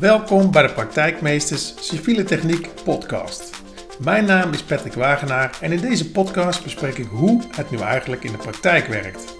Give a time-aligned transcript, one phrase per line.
[0.00, 3.62] Welkom bij de Praktijkmeesters Civiele Techniek podcast.
[4.04, 8.24] Mijn naam is Patrick Wagenaar en in deze podcast bespreek ik hoe het nu eigenlijk
[8.24, 9.34] in de praktijk werkt.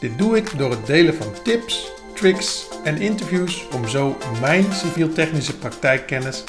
[0.00, 5.58] Dit doe ik door het delen van tips, tricks en interviews om zo mijn civiel-technische
[5.58, 6.44] praktijkkennis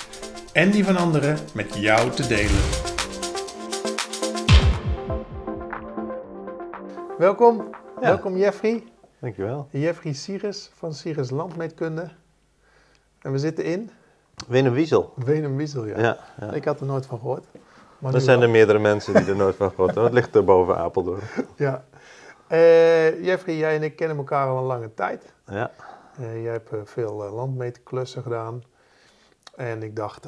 [0.53, 2.61] en die van anderen met jou te delen.
[7.17, 7.69] Welkom,
[7.99, 8.83] welkom Jeffrey.
[9.19, 9.67] Dankjewel.
[9.71, 12.09] Jeffrey Sires van Sires Landmeetkunde.
[13.21, 13.89] En we zitten in
[14.47, 15.13] Wenen Wiesel.
[15.15, 15.99] Wenum Wiesel, ja.
[15.99, 16.51] Ja, ja.
[16.51, 17.45] Ik had er nooit van gehoord.
[17.97, 18.45] Maar Er zijn wel.
[18.47, 20.03] er meerdere mensen die er nooit van gehoord hebben.
[20.03, 21.21] Het ligt er boven Apeldoorn.
[21.55, 21.83] Ja.
[22.47, 25.33] Eh, Jeffrey, jij en ik kennen elkaar al een lange tijd.
[25.47, 25.71] Ja,
[26.19, 28.63] Eh, jij hebt eh, veel landmeterklussen gedaan.
[29.55, 30.27] En ik dacht,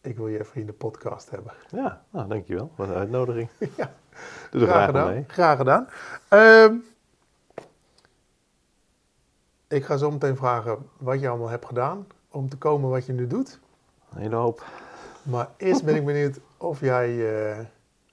[0.00, 1.52] ik wil Jeffrey in de podcast hebben.
[1.82, 2.02] ja.
[2.10, 2.70] Nou, dankjewel.
[2.76, 3.48] Wat een uitnodiging.
[3.76, 3.92] ja,
[4.50, 5.06] Doe er graag aan gedaan.
[5.12, 5.24] mee.
[5.28, 5.88] Graag gedaan.
[9.72, 13.12] Ik ga zo meteen vragen wat je allemaal hebt gedaan om te komen wat je
[13.12, 13.58] nu doet.
[14.14, 14.64] Een hele hoop.
[15.22, 17.58] Maar eerst ben ik benieuwd of jij, eh,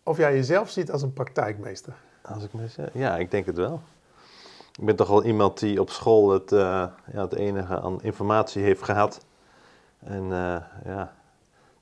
[0.04, 1.94] of jij jezelf ziet als een praktijkmeester.
[2.22, 2.90] Als ik me zeg.
[2.94, 3.82] Ja, ik denk het wel.
[4.80, 6.60] Ik ben toch wel iemand die op school het, eh,
[7.12, 9.26] ja, het enige aan informatie heeft gehad.
[10.00, 11.14] En eh, ja,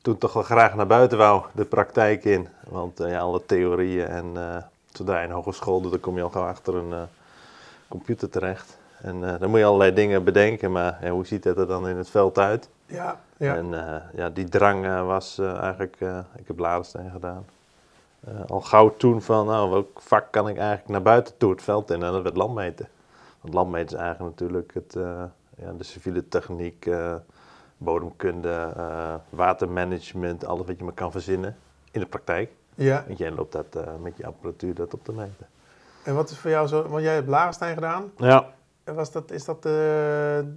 [0.01, 2.47] toen toch wel graag naar buiten wou, de praktijk in.
[2.69, 4.33] Want ja, alle theorieën en
[4.91, 7.07] zodra je een hogeschool doet, dan kom je al gauw achter een
[7.87, 8.77] computer terecht.
[9.01, 11.87] En eh, dan moet je allerlei dingen bedenken, maar ja, hoe ziet het er dan
[11.87, 12.69] in het veld uit?
[12.85, 13.55] Ja, ja.
[13.55, 15.97] En eh, ja, die drang eh, was eigenlijk,
[16.35, 17.45] ik heb Ladenstein gedaan.
[18.47, 21.91] Al gauw toen van, nou, welk vak kan ik eigenlijk naar buiten toe het veld
[21.91, 22.03] in?
[22.03, 22.87] En dat werd landmeten.
[23.41, 24.93] Want landmeten is eigenlijk natuurlijk het,
[25.55, 26.89] ja, de civiele techniek,
[27.77, 28.73] bodemkunde,
[29.29, 31.55] watermanagement, alles wat je maar kan verzinnen
[31.91, 32.51] in de praktijk.
[32.75, 33.03] ja.
[33.07, 35.47] Want jij loopt dat met je apparatuur dat op te meten.
[36.03, 38.11] En wat is voor jou zo, want jij hebt Larenstein gedaan.
[38.17, 38.45] Ja,
[38.95, 40.53] was dat, is dat de,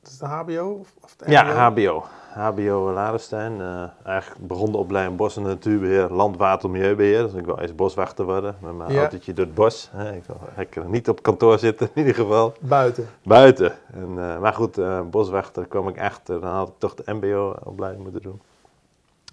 [0.00, 0.84] dat is de HBO?
[1.00, 1.70] Of, de ja?
[1.70, 2.04] HBO.
[2.34, 3.60] HBO Ladenstein.
[3.60, 7.22] eh eigenlijk begon de opleiding Bos- en Natuurbeheer, Land, Water, Milieubeheer.
[7.22, 8.98] Dus ik wil eens boswachter worden met mijn Ja.
[9.00, 9.88] autootje door het bos.
[9.92, 10.12] hè.
[10.12, 12.54] Ik wil lekker niet op kantoor zitten in ieder geval.
[12.60, 13.08] Buiten.
[13.24, 13.72] Buiten.
[13.92, 16.40] En, eh, maar goed, eh, boswachter kwam ik achter.
[16.40, 18.40] Dan had ik toch de mbo-opleiding moeten doen.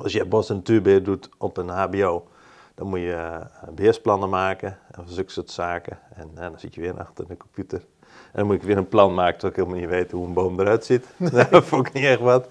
[0.02, 2.28] Als je bos- en natuurbeheer doet op een hbo,
[2.76, 6.00] dan moet je eh, beheersplannen maken en zulke soort zaken.
[6.16, 7.82] En eh, dan zit je weer achter de computer.
[8.32, 10.34] En dan moet ik weer een plan maken, terwijl ik helemaal niet weet hoe een
[10.34, 11.06] boom eruit ziet.
[11.52, 12.48] dat vond ik niet echt wat.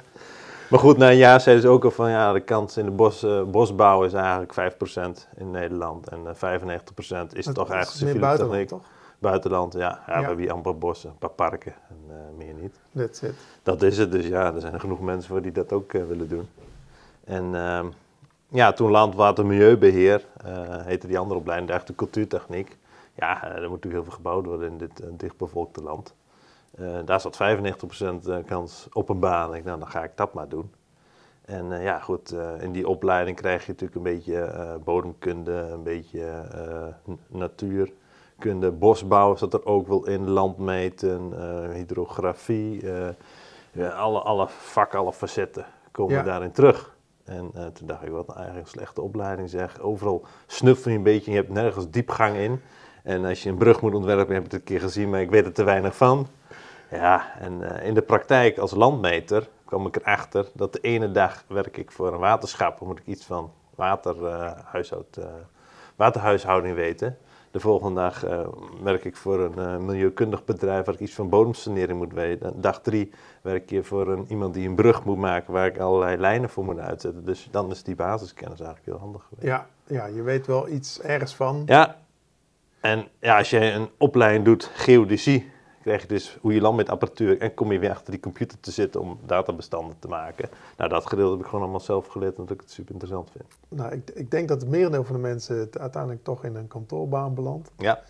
[0.70, 2.90] Maar goed, na een jaar zeiden ze ook al van ja, de kans in de
[2.90, 6.08] bos, eh, bosbouw is eigenlijk 5% in Nederland.
[6.08, 8.68] En eh 95% is Dat toch is eigenlijk civiele buitenland, techniek.
[8.68, 8.82] toch?
[9.18, 9.78] Buitenland, ja.
[10.06, 10.20] ja.
[10.20, 12.74] We hebben hier amper bossen, een paar parken en eh, meer niet.
[12.96, 13.34] That's it.
[13.62, 16.02] Dat is het, dus ja, er zijn er genoeg mensen voor die dat ook eh,
[16.08, 16.48] willen doen.
[17.24, 17.86] En ehm,
[18.48, 20.52] ja, toen Land, Water, Milieubeheer, eh
[20.84, 22.76] heette die andere opleiding, de echte cultuurtechniek.
[23.18, 26.14] Ja, eh, er moet natuurlijk heel veel gebouwd worden in dit eh, dichtbevolkte land.
[26.74, 29.54] Eh, daar zat 95% eh, kans op een baan.
[29.54, 30.72] Ik, nou, dan ga ik dat maar doen.
[31.44, 36.42] En ja, goed, in die opleiding krijg je natuurlijk een beetje bodemkunde, een beetje
[37.26, 41.32] natuurkunde, bosbouw zat er ook wel in, landmeten,
[41.72, 42.86] hydrografie,
[43.72, 46.22] ja, alle, alle vakken, alle facetten komen Ja.
[46.22, 46.96] daarin terug.
[47.24, 49.80] En toen dacht ik, wat nou eigenlijk een slechte opleiding zeg.
[49.80, 52.60] Overal snuffel je een beetje, je hebt nergens diepgang in.
[53.08, 55.30] En als je een brug moet ontwerpen, heb ik het een keer gezien, maar ik
[55.30, 56.28] weet er te weinig van.
[56.90, 61.44] Ja, en eh, in de praktijk als landmeter kwam ik erachter dat de ene dag
[61.46, 65.24] werk ik voor een waterschap, dan moet ik iets van waterhuishoud, eh,
[65.96, 67.18] waterhuishouding weten.
[67.50, 68.40] De volgende dag eh,
[68.82, 72.60] werk ik voor een eh, milieukundig bedrijf waar ik iets van bodemsanering moet weten.
[72.60, 73.10] Dag drie
[73.42, 76.64] werk je voor een, iemand die een brug moet maken waar ik allerlei lijnen voor
[76.64, 77.24] moet uitzetten.
[77.24, 79.46] Dus dan is die basiskennis eigenlijk heel handig geweest.
[79.46, 81.62] Ja, ja, je weet wel iets ergens van.
[81.66, 81.96] Ja,
[82.80, 85.50] en ja, als je een opleiding doet, geodecie,
[85.82, 89.00] krijg je dus hoe je landmeetapparatuur en kom je weer achter die computer te zitten
[89.00, 90.48] om databestanden te maken.
[90.76, 93.44] Nou, dat gedeelte heb ik gewoon allemaal zelf geleerd omdat ik het super interessant vind.
[93.68, 96.68] Nou, ik, ik denk dat het merendeel van de mensen het uiteindelijk toch in een
[96.68, 97.70] kantoorbaan belandt.
[97.76, 98.02] Ja.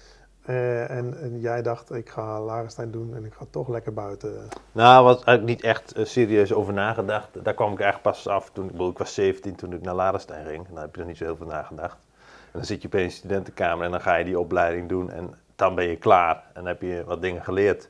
[0.48, 4.48] Eh, en, en jij dacht, ik ga Larenstein doen en ik ga toch lekker buiten.
[4.72, 7.44] Nou, was eigenlijk niet echt eh, serieus over nagedacht.
[7.44, 9.94] Daar kwam ik eigenlijk pas af toen ik, bedoel, ik was 17 toen ik naar
[9.94, 10.66] Larenstein ging.
[10.72, 12.07] Daar heb je er niet zo heel veel nagedacht.
[12.52, 15.10] En dan zit je opeens in de studentenkamer en dan ga je die opleiding doen
[15.10, 16.34] en dan ben je klaar.
[16.34, 17.88] En dan heb je wat dingen geleerd.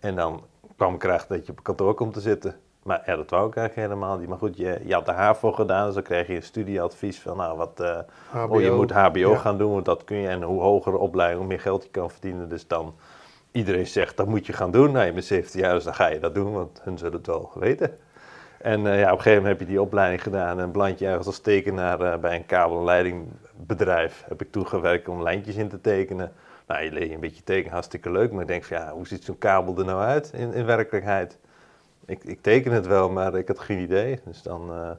[0.00, 0.42] En dan
[0.76, 2.54] kwam ik erachter dat je op kantoor komt te zitten.
[2.82, 4.28] Maar ja, dat wou ik eigenlijk helemaal niet.
[4.28, 7.36] Maar goed, je, je had de HAVO gedaan, dus dan kreeg je een studieadvies van,
[7.36, 7.98] nou, wat, eh,
[8.48, 9.36] oh, je moet HBO Ja.
[9.36, 10.28] gaan doen, want dat kun je.
[10.28, 12.48] En hoe hogere opleiding, hoe meer geld je kan verdienen.
[12.48, 12.94] Dus dan,
[13.52, 14.92] iedereen zegt, dat moet je gaan doen.
[14.92, 17.26] Nou, je bent 17 jaar, dus dan ga je dat doen, want hun zullen het
[17.26, 17.98] wel weten.
[18.62, 21.06] En eh, ja, op een gegeven moment heb je die opleiding gedaan en beland je
[21.06, 24.24] ergens als tekenaar eh, bij een kabel- en leidingbedrijf.
[24.28, 26.32] Heb ik toegewerkt om lijntjes in te tekenen.
[26.66, 28.32] Nou, je leert je een beetje tekenen, hartstikke leuk.
[28.32, 31.38] Maar ik denk van ja, hoe ziet zo'n kabel er nou uit in, in werkelijkheid?
[32.06, 34.20] ik, ik teken het wel, maar ik had geen idee.
[34.24, 34.90] Dus dan, eh,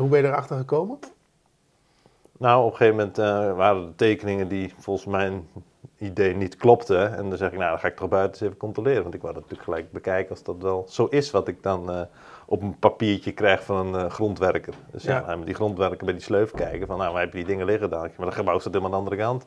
[0.00, 0.98] Hoe ben je erachter gekomen?
[2.38, 3.16] nou, op een gegeven moment
[3.56, 5.48] waren er tekeningen die volgens mijn
[6.02, 7.16] idee niet klopten.
[7.16, 9.02] En dan zeg ik, nou, dan ga ik toch buiten eens even controleren.
[9.02, 11.90] Want ik wou dat natuurlijk gelijk bekijken als dat wel zo is wat ik dan
[11.90, 12.00] eh,
[12.46, 14.74] op een papiertje krijg van een eh, grondwerker.
[14.90, 15.36] Dus ja, Ja.
[15.36, 17.90] met die grondwerker bij die sleuf kijken van, nou, waar heb je die dingen liggen
[17.90, 18.10] dan?
[18.16, 19.46] Maar dat gebouw staat helemaal aan de andere kant.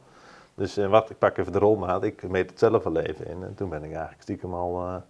[0.55, 3.43] Dus eh, wat, ik pak even de rolmaat, ik meet het zelf wel even in.
[3.43, 5.01] En toen ben ik eigenlijk stiekem al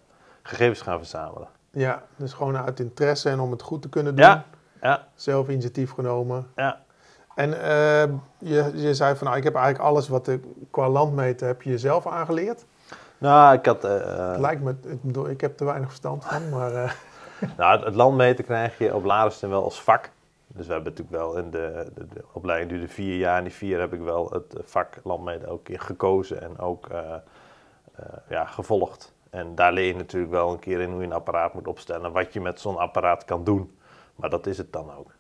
[0.44, 1.48] gegevens gaan verzamelen.
[1.72, 4.26] Ja, dus gewoon uit interesse en om het goed te kunnen doen.
[4.26, 4.46] Ja,
[4.82, 6.48] ja, Zelf initiatief genomen.
[6.56, 6.84] ja.
[7.36, 8.04] En eh,
[8.38, 11.70] je, je zei van, nou, ik heb eigenlijk alles wat ik qua landmeten heb je
[11.70, 12.66] jezelf aangeleerd.
[13.18, 13.82] Nou, ik had...
[13.84, 16.92] Het lijkt me, ik, bedoel, ik heb er weinig verstand van, maar eh,
[17.58, 20.10] Nou, het- het landmeten krijg je op Larenstein wel als vak.
[20.48, 23.38] Dus we hebben natuurlijk wel in de, de, de opleiding duurde vier jaar.
[23.38, 26.88] En die vier heb ik wel het vak landmeten ook in gekozen en ook
[28.30, 29.14] ja, gevolgd.
[29.30, 32.12] En daar leer je natuurlijk wel een keer in hoe je een apparaat moet opstellen.
[32.12, 33.78] Wat je met zo'n apparaat kan doen.
[34.16, 35.12] Maar dat is het dan ook.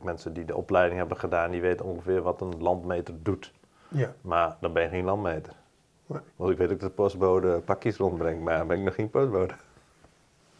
[0.00, 3.52] Mensen die de opleiding hebben gedaan, die weten ongeveer wat een landmeter doet.
[3.88, 4.14] ja.
[4.20, 5.52] Maar dan ben je geen landmeter.
[6.06, 6.20] Nee.
[6.36, 9.10] Want ik weet ook dat de postbode pakjes rondbrengt, maar dan ben ik nog geen
[9.10, 9.54] postbode.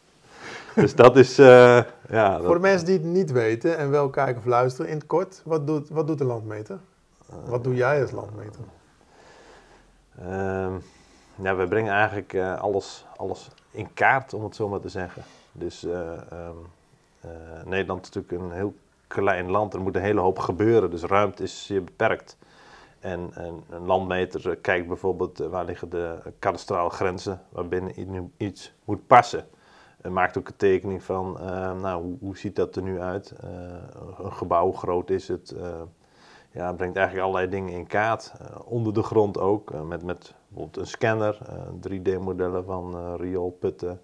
[0.74, 2.34] dus dat is, eh, ja...
[2.36, 5.06] Voor Dat, de mensen die het niet weten en wel kijken of luisteren, in het
[5.06, 6.78] kort, wat doet, wat doet de landmeter?
[7.44, 8.60] Wat doe jij als landmeter?
[10.18, 10.74] Ehm,
[11.34, 15.22] ja, we brengen eigenlijk eh, alles, alles in kaart, om het zo maar te zeggen.
[15.52, 16.56] Dus eh, ehm,
[17.20, 17.30] eh,
[17.64, 18.74] Nederland is natuurlijk een heel
[19.12, 19.74] klein land.
[19.74, 22.36] Er moet een hele hoop gebeuren, dus ruimte is zeer beperkt.
[23.00, 28.72] En, en een landmeter eh, kijkt bijvoorbeeld eh, waar liggen de kadastrale grenzen waarbinnen iets
[28.84, 29.46] moet passen.
[30.00, 33.34] En maakt ook een tekening van, eh, nou, hoe, hoe ziet dat er nu uit?
[34.18, 35.54] Een gebouw, groot is het?
[36.50, 38.32] Ja, brengt eigenlijk allerlei dingen in kaart.
[38.64, 44.00] Onder de grond ook, met, met bijvoorbeeld een scanner, eh, 3D-modellen van rioolputten.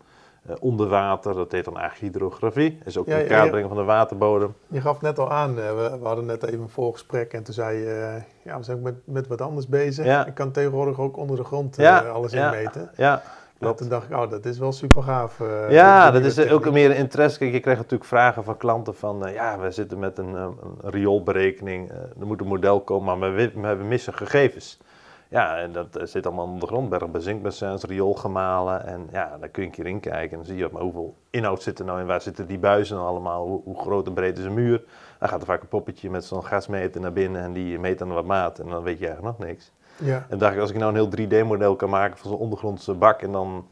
[0.46, 2.78] Eh, onder water, dat heet dan eigenlijk hydrografie.
[2.84, 3.50] Is ook Ja, in ja, kaart ja.
[3.50, 4.54] brengen van de waterbodem.
[4.66, 7.54] Je gaf net al aan, eh, we, we hadden net even een voorgesprek en toen
[7.54, 10.04] zei je, eh, ja, we zijn ook met, met wat anders bezig.
[10.04, 10.26] Ja.
[10.26, 12.52] Ik kan tegenwoordig ook onder de grond alles ja.
[12.52, 12.90] inmeten.
[12.96, 13.22] Ja,
[13.60, 13.78] Ja, klopt.
[13.78, 15.38] toen dacht ik, oh, dat is wel super gaaf.
[15.68, 16.72] ja, dat is eh, ook techniek.
[16.72, 17.38] meer een interesse.
[17.38, 21.90] Kijk, je krijgt natuurlijk vragen van klanten van, ja, we zitten met een, een rioolberekening,
[21.90, 24.78] er moet een model komen, maar we, we missen gegevens.
[25.28, 28.86] Ja, en dat eh, zit allemaal onder de grond, berg bij zinkbassins, rioolgemalen.
[28.86, 31.14] En ja, daar kun je een keer in kijken en dan zie je maar hoeveel
[31.30, 34.12] inhoud zit er nou in, waar zitten die buizen nou allemaal, hoe, hoe groot en
[34.12, 34.84] breed is een muur.
[35.18, 38.08] Dan gaat er vaak een poppetje met zo'n gasmeter naar binnen en die meet dan
[38.08, 39.72] wat maat en dan weet je eigenlijk nog niks.
[39.96, 42.94] Ja, En dacht ik, als ik nou een heel 3D-model kan maken van zo'n ondergrondse
[42.94, 43.66] bak en dan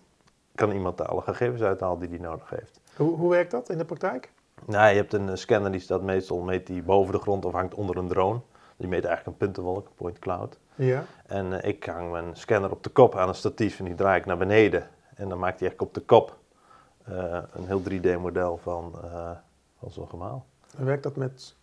[0.54, 2.80] kan iemand daar alle gegevens uithalen die hij nodig heeft.
[2.96, 4.30] hoe, hoe werkt dat in de praktijk?
[4.66, 7.74] Nou, je hebt een scanner die staat meestal meet die boven de grond of hangt
[7.74, 8.40] onder een drone.
[8.76, 10.58] Die meet eigenlijk een puntenwolk, een point cloud.
[10.74, 13.94] Ja, En eh, ik hang mijn scanner op de kop aan een statief en die
[13.94, 14.86] draai ik naar beneden.
[15.14, 16.36] En dan maakt hij eigenlijk op de kop
[17.04, 19.30] eh, een heel 3D-model van, eh,
[19.78, 20.46] van zo'n gemaal.
[20.78, 21.54] en werkt dat met,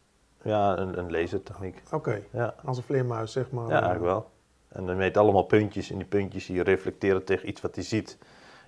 [0.42, 1.82] Ja, een, een lasertechniek.
[1.92, 2.56] oké, Ja.
[2.66, 3.66] als een vleermuis zeg maar.
[3.68, 4.30] Ja, eigenlijk wel.
[4.68, 8.18] En dan meet allemaal puntjes en die puntjes die reflecteren tegen iets wat hij ziet.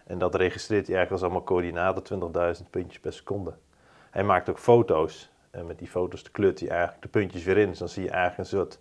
[0.06, 2.04] En dat registreert hij eigenlijk als allemaal coördinaten,
[2.58, 3.54] 20.000 puntjes per seconde.
[4.10, 5.32] Hij maakt ook foto's.
[5.56, 7.70] En met die foto's kleurt hij eigenlijk de puntjes weer in.
[7.70, 8.80] Dus dan zie je eigenlijk een soort,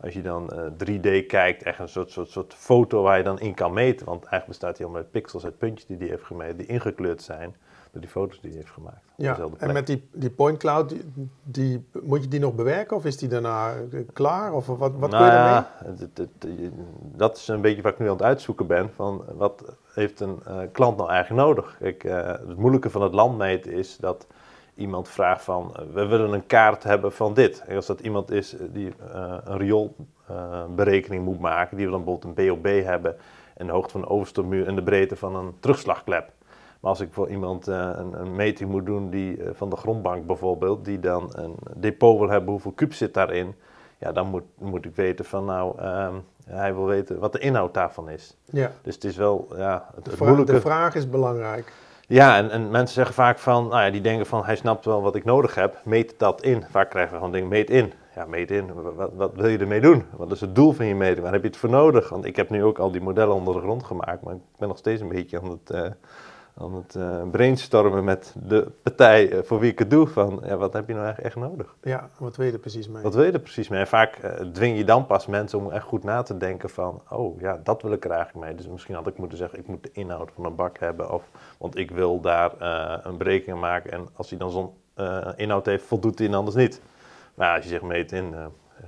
[0.00, 0.60] als je dan eh,
[0.96, 4.06] 3D kijkt, echt een soort, soort, soort foto waar je dan in kan meten.
[4.06, 7.22] Want eigenlijk bestaat hij al met pixels uit puntjes die hij heeft gemeten, die ingekleurd
[7.22, 7.54] zijn
[7.92, 9.02] door die foto's die hij heeft gemaakt.
[9.16, 11.04] Ja, en met die, die point cloud, die,
[11.42, 14.52] die- moet je die nog bewerken of is die daarna eh, klaar?
[14.52, 15.52] Of wat, wat kun je nou daarmee?
[15.52, 16.70] ja, het- het- het- je-
[17.16, 18.90] dat is een beetje wat ik nu aan het uitzoeken ben.
[18.94, 21.78] Van wat heeft een eh, klant nou eigenlijk nodig?
[21.80, 24.26] Eh, het moeilijke van het landmeten is dat
[24.74, 25.74] iemand vraagt van...
[25.76, 27.62] eh, we willen een kaart hebben van dit.
[27.66, 31.76] En als dat iemand is eh, die eh, een rioolberekening moet maken...
[31.76, 33.16] die we dan bijvoorbeeld een BOB hebben...
[33.56, 36.32] en de hoogte van de overstopmuur en de breedte van een terugslagklep...
[36.80, 40.84] Maar als ik voor iemand een, een meting moet doen die, van de grondbank bijvoorbeeld,
[40.84, 43.54] die dan een depot wil hebben, hoeveel kuub zit daarin,
[43.98, 46.14] ja, dan moet, moet ik weten van nou, ehm,
[46.44, 48.36] hij wil weten wat de inhoud daarvan is.
[48.44, 50.52] Ja, Dus het is wel, ja, het, het moeilijke.
[50.52, 51.72] de vraag is belangrijk.
[52.08, 55.02] Ja, en, en mensen zeggen vaak van, nou ja, die denken van, hij snapt wel
[55.02, 56.64] wat ik nodig heb, meet dat in.
[56.70, 57.92] Vaak krijgen we gewoon dingen, meet in.
[58.14, 60.04] Ja, meet in, wat, wat wil je ermee doen?
[60.16, 61.22] Wat is het doel van je meting?
[61.22, 62.08] Waar heb je het voor nodig?
[62.08, 64.68] Want ik heb nu ook al die modellen onder de grond gemaakt, maar ik ben
[64.68, 65.90] nog steeds een beetje aan het, eh,
[66.56, 70.06] aan het eh, brainstormen met de partij eh, voor wie ik het doe.
[70.06, 71.76] Van, ja, wat heb je nou eigenlijk echt nodig?
[71.82, 73.02] Ja, wat wil je er precies mee?
[73.02, 73.80] Wat wil je er precies mee?
[73.80, 77.02] En vaak eh, dwing je dan pas mensen om echt goed na te denken van,
[77.10, 78.54] oh ja, dat wil ik er eigenlijk mee.
[78.54, 81.12] Dus misschien had ik moeten zeggen, ik moet de inhoud van een bak hebben.
[81.12, 81.22] Of,
[81.58, 84.70] want ik wil daar eh, een berekening maken en als hij dan zo'n
[85.36, 86.80] inhoud heeft, voldoet hij en anders niet.
[87.34, 88.34] Maar als je zegt meet in,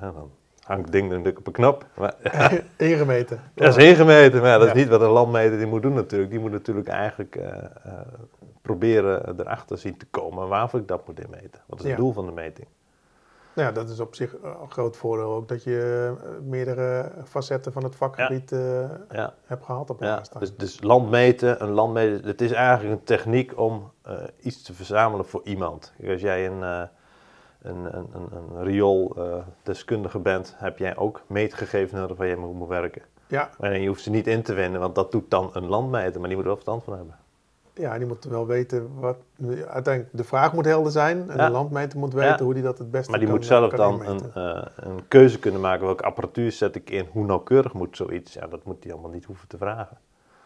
[0.01, 0.31] ja, dan
[0.67, 1.87] hangt ding natuurlijk op een knop.
[1.95, 2.15] Maar,
[2.77, 3.41] Ingemeten.
[3.55, 4.79] dat is ingemeten, maar ja, dat is Ja.
[4.79, 6.31] niet wat een landmeter die moet doen natuurlijk.
[6.31, 7.93] Die moet natuurlijk eigenlijk eh, eh,
[8.63, 11.61] proberen erachter zien te komen waarvoor ik dat moet inmeten.
[11.67, 12.67] Wat is het doel van de meting?
[13.55, 17.73] Nou ja, dat is op zich een groot voordeel ook dat je eh, meerdere facetten
[17.73, 18.51] van het vakgebied
[19.11, 19.35] Ja.
[19.45, 20.41] hebt gehad op staan.
[20.41, 23.93] dus, dus landmeten, een landmeter, het is eigenlijk een techniek om
[24.41, 25.93] iets te verzamelen voor iemand.
[26.09, 26.89] Als jij een,
[27.69, 32.69] een, een, een, een riool-deskundige bent, heb jij ook meetgegevens nodig waar je mee moet
[32.69, 33.03] werken.
[33.29, 36.21] Ja, En je hoeft ze niet in te winnen, want dat doet dan een landmeter,
[36.21, 37.15] maar die moet er wel verstand van hebben.
[37.75, 39.17] ja, die moet wel weten wat...
[39.69, 41.47] Uiteindelijk, de vraag moet helder zijn en Ja.
[41.47, 42.43] de landmeter moet weten Ja.
[42.43, 45.09] hoe die dat het beste Maar die kan, moet zelf kan dan een, eh, een
[45.09, 48.33] keuze kunnen maken, welke apparatuur zet ik in, hoe nauwkeurig moet zoiets.
[48.33, 49.99] Ja, dat moet hij allemaal niet hoeven te vragen.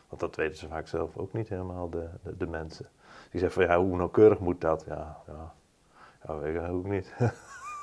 [0.09, 2.87] Want dat weten ze vaak zelf ook niet helemaal, de, de, de mensen.
[3.31, 4.85] Die zeggen van, ja, hoe nauwkeurig moet dat?
[4.89, 5.53] Ja, ja,
[6.27, 7.15] ja weet ik ook niet.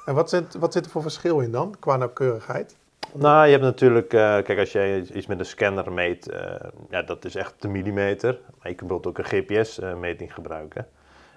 [0.08, 2.78] En wat zit, wat zit er voor verschil in dan, qua nauwkeurigheid?
[3.14, 7.02] nou, je hebt natuurlijk, eh, kijk, als jij iets met een scanner meet, eh, ja,
[7.02, 8.34] dat is echt de millimeter.
[8.34, 10.88] Maar je kunt bijvoorbeeld ook een GPS-meting gebruiken.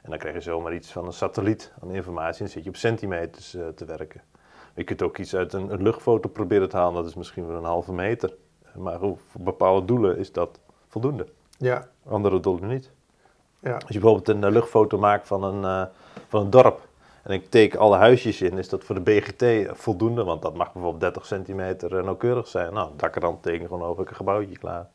[0.02, 2.69] En dan krijg je zomaar iets van een satelliet aan informatie en dan zit je
[2.69, 4.23] op centimeters eh, te werken.
[4.75, 7.57] Je kunt ook iets uit een, een luchtfoto proberen te halen, dat is misschien wel
[7.57, 8.35] een halve meter.
[8.75, 11.26] Maar voor bepaalde doelen is dat voldoende.
[11.59, 12.90] Ja, Andere doelen niet.
[13.59, 15.88] ja, Als je bijvoorbeeld een luchtfoto maakt van een,
[16.28, 16.88] van een dorp
[17.22, 20.72] en ik teken alle huisjes in, is dat voor de BGT voldoende, want dat mag
[20.72, 22.72] bijvoorbeeld 30 centimeter eh, nauwkeurig zijn.
[22.72, 24.86] Nou, dakrand teken gewoon over een gebouwtje klaar.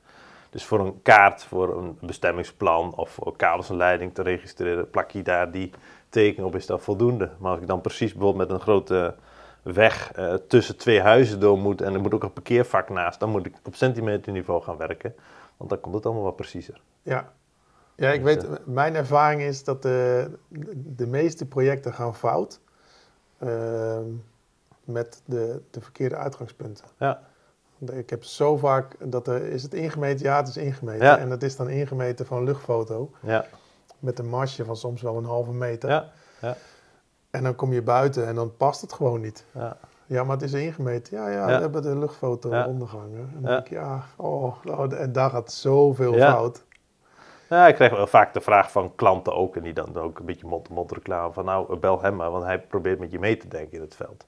[0.49, 5.11] Dus voor een kaart, voor een bestemmingsplan of voor kabels en leiding te registreren, plak
[5.11, 5.71] je daar die
[6.09, 7.29] teken op, is dat voldoende.
[7.37, 9.15] Maar als ik dan precies bijvoorbeeld met een grote
[9.61, 13.29] weg eh, tussen twee huizen door moet en er moet ook een parkeervak naast, dan
[13.29, 15.15] moet ik op centimeterniveau gaan werken,
[15.57, 16.81] want dan komt het allemaal wat preciezer.
[17.03, 17.33] ja.
[17.95, 20.29] Ja, ik Dus, weet, mijn ervaring is dat de,
[20.95, 22.59] de meeste projecten gaan fout
[23.39, 24.05] ehm,
[24.83, 26.85] met de, de verkeerde uitgangspunten.
[26.99, 27.19] Ja.
[27.91, 31.05] Ik heb zo vaak dat er is het ingemeten, ja het is ingemeten.
[31.05, 31.17] Ja.
[31.17, 33.45] En dat is dan ingemeten van een luchtfoto Ja,
[33.99, 35.89] met een marge van soms wel een halve meter.
[36.41, 36.55] ja,
[37.29, 39.45] En dan kom je buiten en dan past het gewoon niet.
[39.51, 39.77] ja.
[40.07, 41.17] Ja, maar het is ingemeten.
[41.17, 41.55] Ja, ja, Ja.
[41.55, 42.65] we hebben de luchtfoto Ja.
[42.67, 43.19] ondergehangen.
[43.35, 43.47] En dan Ja.
[43.47, 46.31] denk ik, ja, oh, nou, en daar gaat zoveel Ja.
[46.31, 46.63] fout.
[47.49, 50.25] Ja, ik krijg wel vaak de vraag van klanten ook, en die dan ook een
[50.25, 53.47] beetje mond-to-mond reclame van nou, bel hem maar, want hij probeert met je mee te
[53.47, 54.27] denken in het veld.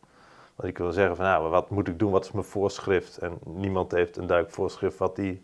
[0.55, 3.17] Want ik wil zeggen van nou, wat moet ik doen, wat is mijn voorschrift?
[3.17, 5.41] En niemand heeft een duidelijk voorschrift wat hij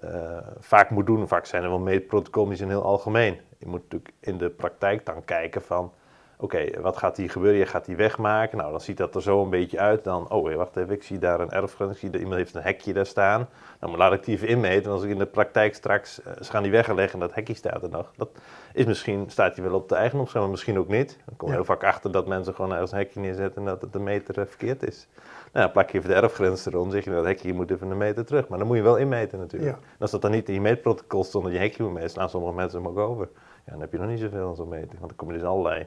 [0.00, 1.28] eh, vaak moet doen.
[1.28, 3.40] Vaak zijn er wel meetprotocollen die zijn heel algemeen.
[3.58, 5.92] Je moet natuurlijk in de praktijk dan kijken van
[6.38, 7.58] oké, wat gaat hier gebeuren?
[7.58, 8.58] Je gaat die wegmaken.
[8.58, 10.04] Nou, dan ziet dat er zo een beetje uit.
[10.04, 11.92] Dan, oh, wacht even, ik zie daar een erfgrens.
[11.92, 13.48] Ik zie dat iemand heeft een hekje daar staan.
[13.80, 14.84] Nou, maar laat ik die even inmeten.
[14.84, 17.54] En als ik in de praktijk straks, eh, ze gaan die wegleggen en dat hekje
[17.54, 18.10] staat er nog.
[18.16, 18.28] Dat
[18.72, 21.18] is misschien, staat die wel op de eigendomsschap, maar misschien ook niet.
[21.24, 21.60] Dan kom je Ja.
[21.60, 24.38] heel vaak achter dat mensen gewoon ergens een hekje neerzetten en dat het een meter
[24.40, 25.08] eh, verkeerd is.
[25.52, 27.90] Nou, dan plak je even de erfgrens erom, zeg je nou, dat hekje moet even
[27.90, 28.48] een meter terug.
[28.48, 29.70] Maar dan moet je wel inmeten natuurlijk.
[29.76, 29.78] Ja.
[29.82, 32.30] En als dat dan niet in je meetprotocol stond dat je hekje moet meten, slaan
[32.30, 33.28] sommige mensen hem ook over.
[33.64, 35.46] Ja, dan heb je nog niet zoveel aan zo'n meting, want dan kom je dus
[35.46, 35.86] allerlei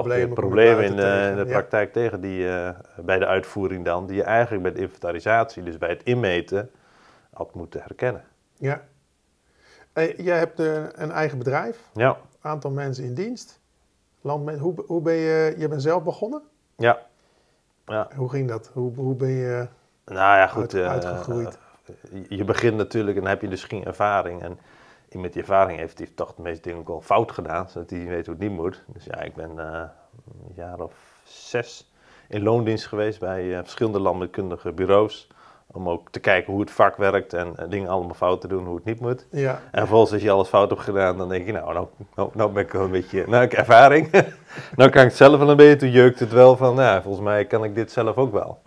[0.00, 1.58] Problemen problemen in de, buiten in de ja.
[1.58, 5.78] praktijk tegen, die eh, bij de uitvoering dan, die je eigenlijk bij de inventarisatie, dus
[5.78, 6.70] bij het inmeten,
[7.32, 8.24] had moeten herkennen.
[8.58, 8.82] Ja.
[9.92, 13.60] Hey, jij hebt eh, een eigen bedrijf, Ja, aantal mensen in dienst.
[14.20, 16.42] Landmet, hoe, hoe ben je, je bent zelf begonnen?
[16.76, 16.98] ja.
[17.86, 18.08] ja.
[18.16, 18.70] Hoe ging dat?
[18.72, 19.66] Hoe, hoe ben je
[20.04, 20.74] Nou ja, goed.
[20.74, 21.58] uit- eh, uitgegroeid?
[22.10, 24.42] je- je begint natuurlijk en dan heb je dus geen ervaring.
[24.42, 24.58] En
[25.14, 27.68] iemand met die ervaring heeft, die heeft toch de meeste dingen ook wel fout gedaan,
[27.68, 28.84] zodat hij weet hoe het niet moet.
[28.86, 29.82] Dus ja, ik ben eh,
[30.26, 30.92] een jaar of
[31.24, 31.92] zes
[32.28, 35.28] in loondienst geweest bij eh, verschillende landmeetkundige bureaus.
[35.66, 38.64] Om ook te kijken hoe het vak werkt en eh, dingen allemaal fout te doen,
[38.64, 39.26] hoe het niet moet.
[39.30, 42.30] ja, En vervolgens als je alles fout hebt gedaan, dan denk je, nou, nou, nou,
[42.34, 44.10] nou ben ik wel een beetje, nou heb ik ervaring.
[44.76, 47.24] nou kan ik het zelf wel een beetje, toen jeukt het wel van, nou, volgens
[47.24, 48.62] mij kan ik dit zelf ook wel.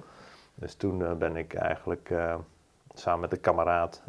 [0.54, 2.14] Dus toen ben ik eigenlijk
[2.94, 4.04] samen met een kameraad,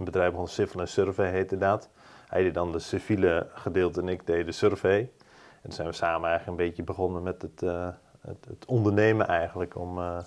[0.00, 1.88] een bedrijf begonnen, Civil Survey heette dat.
[2.28, 4.98] Hij deed dan de civiele gedeelte en ik deed de survey.
[4.98, 5.10] En
[5.62, 7.88] toen zijn we samen eigenlijk een beetje begonnen met het, eh,
[8.20, 10.18] het, het ondernemen eigenlijk, om eh,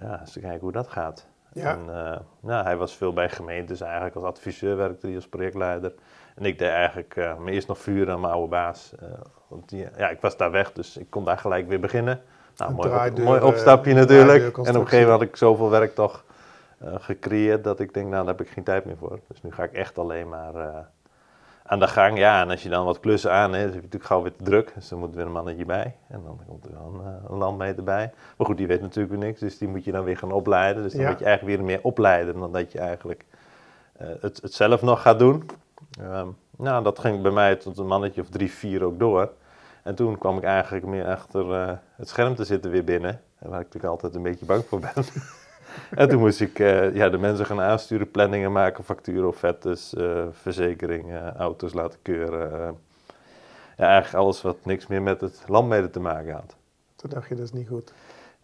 [0.00, 1.26] ja, eens te kijken hoe dat gaat.
[1.52, 1.70] Ja.
[1.72, 5.92] En, eh, nou, hij was veel bij gemeentes eigenlijk als adviseur, werkte hij als projectleider.
[6.34, 8.92] En ik deed eigenlijk me eerst nog vuren aan mijn oude baas.
[9.48, 12.22] want die, ja, ik was daar weg, dus ik kon daar gelijk weer beginnen.
[12.56, 14.42] Nou, mooi, op- draaideur, mooi opstapje natuurlijk.
[14.42, 16.24] En op een gegeven moment had ik zoveel werk toch
[16.84, 19.18] gecreëerd dat ik denk, nou daar heb ik geen tijd meer voor.
[19.28, 20.76] Dus nu ga ik echt alleen maar eh,
[21.62, 22.18] aan de gang.
[22.18, 24.36] Ja, en als je dan wat klussen aan hebt, dan heb je natuurlijk gauw weer
[24.36, 24.72] te druk.
[24.74, 25.96] Dus dan moet er weer een mannetje bij.
[26.08, 28.12] En dan komt er wel een, eh, een landmeter bij.
[28.36, 30.82] Maar goed, die weet natuurlijk weer niks, dus die moet je dan weer gaan opleiden.
[30.82, 31.08] Dus dan Ja.
[31.10, 33.24] moet je eigenlijk weer meer opleiden dan dat je eigenlijk
[33.96, 35.50] eh, het, het zelf nog gaat doen.
[36.00, 39.30] Ehm, nou, dat ging bij mij tot een mannetje of drie, vier ook door.
[39.82, 43.20] En toen kwam ik eigenlijk meer achter eh, het scherm te zitten weer binnen.
[43.38, 44.92] waar ik natuurlijk altijd een beetje bang voor ben.
[45.90, 50.24] en toen moest ik eh, ja, de mensen gaan aansturen, planningen maken, facturen, offertes, uh,
[50.30, 52.78] verzekeringen, auto's laten keuren.
[53.76, 56.56] Ja, eigenlijk alles wat niks meer met het landmede te maken had.
[56.96, 57.92] Toen dacht je, dat is niet goed.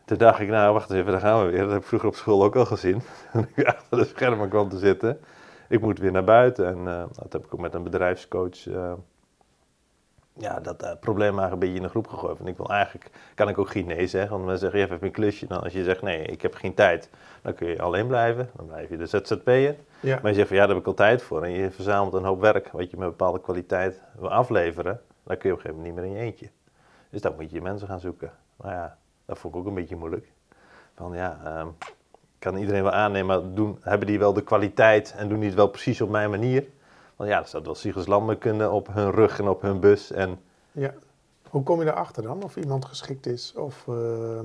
[0.04, 1.60] Toen dacht ik, nou wacht eens even, daar gaan we weer.
[1.60, 3.02] Dat heb ik vroeger op school ook al gezien.
[3.32, 5.20] Toen ik achter de schermen kwam te zitten.
[5.68, 6.66] Ik moet weer naar buiten.
[6.66, 8.66] En dat heb ik ook met een bedrijfscoach
[10.38, 12.40] ja, dat uh, probleem eigenlijk een beetje in de groep gegooid.
[12.40, 14.30] En ik wil eigenlijk, kan ik ook geen nee zeggen.
[14.30, 15.46] Want mensen zeggen, je hebt een klusje.
[15.46, 17.10] Dan als je zegt, nee, ik heb geen tijd,
[17.42, 18.50] dan kun je alleen blijven.
[18.56, 19.76] Dan blijf je de ZZP'er.
[20.00, 20.18] Ja.
[20.22, 21.42] Maar je zegt van, ja, daar heb ik al tijd voor.
[21.42, 25.00] En je verzamelt een hoop werk, wat je met bepaalde kwaliteit wil afleveren.
[25.22, 26.48] Dan kun je op een gegeven moment niet meer in je eentje.
[27.10, 28.32] Dus dan moet je mensen gaan zoeken.
[28.56, 30.26] Nou ja, dat vond ik ook een beetje moeilijk.
[30.96, 31.76] Van ja, um,
[32.38, 35.56] kan iedereen wel aannemen, maar doen, hebben die wel de kwaliteit en doen die het
[35.56, 36.64] wel precies op mijn manier?
[37.16, 40.12] Want ja, er staat wel Sigels Landbouwkunde op hun rug en op hun bus.
[40.12, 40.40] En...
[40.72, 40.94] Ja.
[41.48, 42.42] Hoe kom je erachter dan?
[42.42, 43.54] Of iemand geschikt is?
[43.54, 44.40] Of, uh,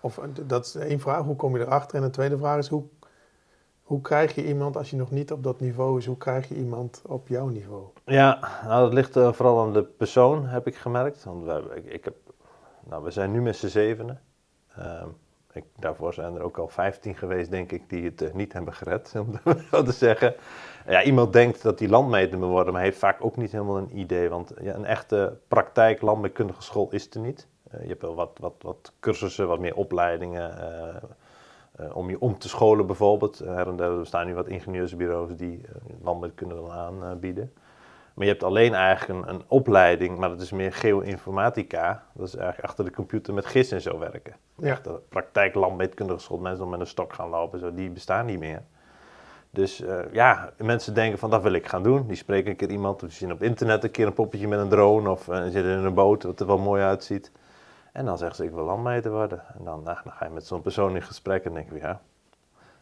[0.00, 1.96] of dat is één vraag, hoe kom je erachter?
[1.96, 2.84] En de tweede vraag is, hoe,
[3.82, 6.54] hoe krijg je iemand, als je nog niet op dat niveau is, hoe krijg je
[6.54, 7.84] iemand op jouw niveau?
[8.04, 11.24] Ja, nou, dat ligt uh, vooral aan de persoon, heb ik gemerkt.
[11.24, 12.14] Want wij, ik, ik heb,
[12.84, 14.20] nou, we zijn nu met z'n zevenen.
[14.78, 15.04] Uh,
[15.52, 18.74] ik, daarvoor zijn er ook al 15 geweest, denk ik, die het uh, niet hebben
[18.74, 19.14] gered,
[19.44, 20.34] om zo te zeggen.
[20.86, 23.98] Ja, iemand denkt dat die landmeter moet worden, maar heeft vaak ook niet helemaal een
[23.98, 24.28] idee.
[24.28, 27.46] Want ja, een echte praktijk landmeetkundige school is er niet.
[27.74, 30.54] Uh, je hebt wel wat, wat, wat cursussen, wat meer opleidingen.
[31.80, 33.38] Uh, om je om te scholen bijvoorbeeld.
[33.38, 35.60] Her en der staan nu wat ingenieursbureaus die
[36.02, 37.52] landmeetkunde dan aanbieden.
[38.14, 42.04] Maar je hebt alleen eigenlijk een, een, opleiding, maar dat is meer geoinformatica.
[42.14, 44.36] Dat is eigenlijk achter de computer met gis en zo werken.
[44.54, 44.70] Ja.
[44.70, 48.26] Echt de praktijk landmeetkundige school, mensen dan met een stok gaan lopen, zo, die bestaan
[48.26, 48.62] niet meer.
[49.54, 52.06] Dus uh, ja, mensen denken van dat wil ik gaan doen.
[52.06, 54.58] Die spreken een keer iemand, of die zien op internet een keer een poppetje met
[54.58, 57.30] een drone of uh, zitten in een boot, wat er wel mooi uitziet.
[57.92, 59.42] En dan zeggen ze, ik wil landmeter worden.
[59.58, 62.00] En dan, nou, dan ga je met zo'n persoon in gesprek en denk je, ja,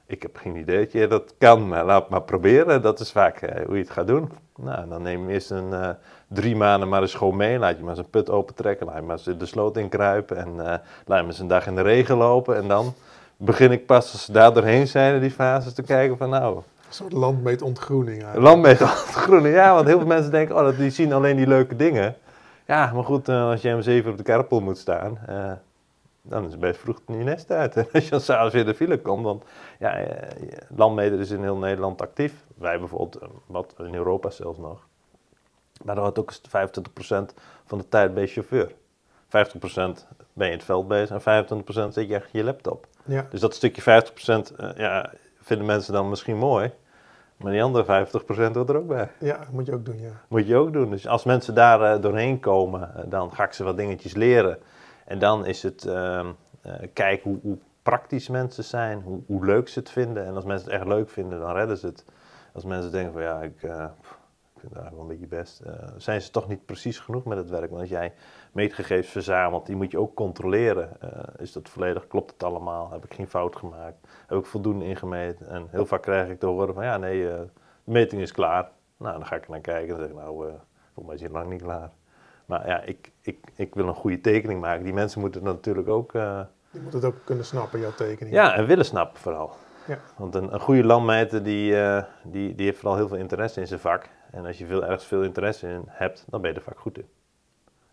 [0.07, 2.83] ik heb geen idee dat je dat kan, maar laat maar proberen.
[2.83, 4.33] Dat is vaak uh, hoe je het gaat doen.
[4.57, 5.97] Nou, dan neem je eerst een
[6.29, 7.59] drie maanden maar eens gewoon mee.
[7.59, 8.87] Laat je maar eens een put opentrekken.
[8.87, 10.37] Laat je maar eens de sloot inkruipen.
[10.37, 12.57] En laat je maar eens een dag in de regen lopen.
[12.57, 12.95] En dan
[13.45, 16.57] begin ik pas als ze daar doorheen zijn in die fases te kijken van nou...
[16.57, 18.47] Een soort landmeetontgroening eigenlijk.
[18.47, 19.75] Landmeetontgroening, ja.
[19.75, 22.17] Want heel veel mensen denken, oh, die zien alleen die leuke dingen.
[22.67, 25.19] Ja, maar goed, als je om zeven op de kerpel moet staan
[26.23, 27.77] dan is het best vroeg in je nest uit.
[27.77, 29.45] En als je dan s'avonds weer de file komt, want
[29.79, 30.39] ja, eh,
[30.77, 32.45] landmeter is in heel Nederland actief.
[32.55, 34.87] Wij bijvoorbeeld, eh, wat in Europa zelfs nog.
[35.85, 38.75] Maar dan had ook 25% van de tijd je chauffeur.
[39.29, 42.87] 50% ben je in het veld bezig en 25% zit je achter je laptop.
[43.11, 43.27] Ja.
[43.31, 46.71] Dus dat stukje 50% uh, eh, ja, vinden mensen dan misschien mooi.
[47.37, 49.11] Maar die andere 50% wordt er ook bij.
[49.19, 50.11] Ja, moet je ook doen, ja.
[50.29, 50.91] Moet je ook doen.
[50.91, 54.59] Dus als mensen daar uh, doorheen komen, dan ga ik ze wat dingetjes leren.
[55.05, 56.27] En dan is het uh,
[56.93, 60.27] kijken hoe, hoe, praktisch mensen zijn, hoe, hoe, leuk ze het vinden.
[60.27, 62.05] En als mensen het echt leuk vinden, dan redden ze het.
[62.53, 65.63] Als mensen denken van ja, ik, ik vind het eigenlijk wel een beetje best,
[65.97, 67.71] zijn ze toch niet precies genoeg met het werk.
[67.71, 68.13] Want als jij
[68.53, 70.97] meetgegevens verzamelt, die moet je ook controleren.
[71.39, 72.91] is dat volledig, klopt het allemaal?
[72.91, 74.09] Heb ik geen fout gemaakt?
[74.27, 75.49] Heb ik voldoende ingemeten?
[75.49, 77.47] En heel vaak krijg ik te horen van ja, nee, de
[77.85, 78.71] meting is klaar.
[78.97, 80.35] Nou, dan ga ik er naar kijken en dan zeg ik nou,
[80.95, 81.91] volgens mij is hij lang niet klaar.
[82.51, 84.85] Maar ja, ik, ik, ik wil een goede tekening maken.
[84.85, 86.13] Die mensen moeten natuurlijk ook...
[86.13, 88.35] Uh, die moeten het ook kunnen snappen, jouw tekening.
[88.35, 89.53] Ja, en willen snappen vooral.
[89.87, 89.99] Ja.
[90.17, 93.67] Want een, een goede landmeter die, uh, die, die heeft vooral heel veel interesse in
[93.67, 94.09] zijn vak.
[94.31, 96.99] En als je veel, ergens veel interesse in hebt, dan ben je er vaak goed
[96.99, 97.09] in.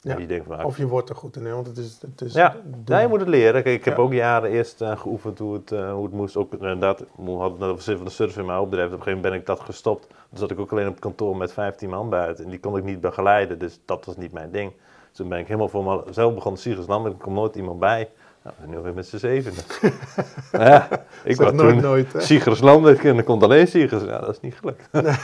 [0.02, 0.18] Ja.
[0.18, 1.54] Je denkt van, of je wordt er goed in, hè?
[1.54, 1.98] want het is...
[2.02, 2.56] Het is ja.
[2.86, 3.64] ja, je moet het leren.
[3.64, 6.38] Kijk, ik heb ook jaren eerst uh, geoefend hoe het, uh, hoe het moest.
[6.38, 7.08] Ook inderdaad, ik
[7.38, 8.88] had net van de surf in mijn opbedrijf.
[8.88, 10.08] Op een gegeven moment ben ik dat gestopt.
[10.30, 12.44] Dus zat ik ook alleen op kantoor met 15 man buiten.
[12.44, 14.72] En die kon ik niet begeleiden, dus dat was niet mijn ding.
[15.08, 17.06] Dus toen ben ik helemaal voor mezelf begonnen Sigers Land.
[17.06, 18.10] Er komt nooit iemand bij.
[18.44, 19.64] Nou, we zijn nu weer met z'n zevenen.
[20.68, 20.88] ja,
[21.24, 24.04] ik was toen nooit, Land en er komt alleen Sigers.
[24.04, 24.92] Ja, dat is niet gelukt.
[24.92, 25.16] Nee.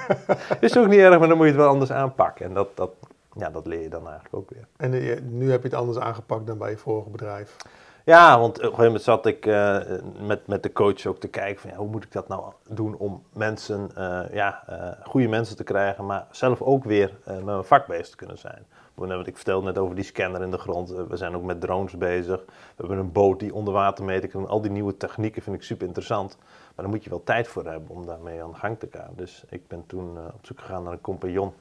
[0.60, 2.46] is ook niet erg, maar dan moet je het wel anders aanpakken.
[2.46, 2.90] En dat, dat,
[3.38, 4.66] ja, dat leer je dan eigenlijk ook weer.
[4.76, 7.56] En uh, nu heb je het anders aangepakt dan bij je vorige bedrijf?
[8.04, 9.78] Ja, want op een gegeven moment zat ik uh,
[10.20, 12.96] met, met de coach ook te kijken van ja, hoe moet ik dat nou doen
[12.96, 14.64] om mensen, uh, ja,
[15.04, 18.66] goede mensen te krijgen, maar zelf ook weer met mijn vak bezig te kunnen zijn.
[18.94, 20.90] Want ik vertelde net over die scanner in de grond.
[20.90, 22.44] We zijn ook met drones bezig.
[22.46, 24.34] We hebben een boot die onder water meet.
[24.34, 26.36] Al die nieuwe technieken vind ik super interessant.
[26.38, 29.10] Maar daar moet je wel tijd voor hebben om daarmee aan de gang te gaan.
[29.16, 31.52] Dus ik ben toen op zoek gegaan naar een compagnon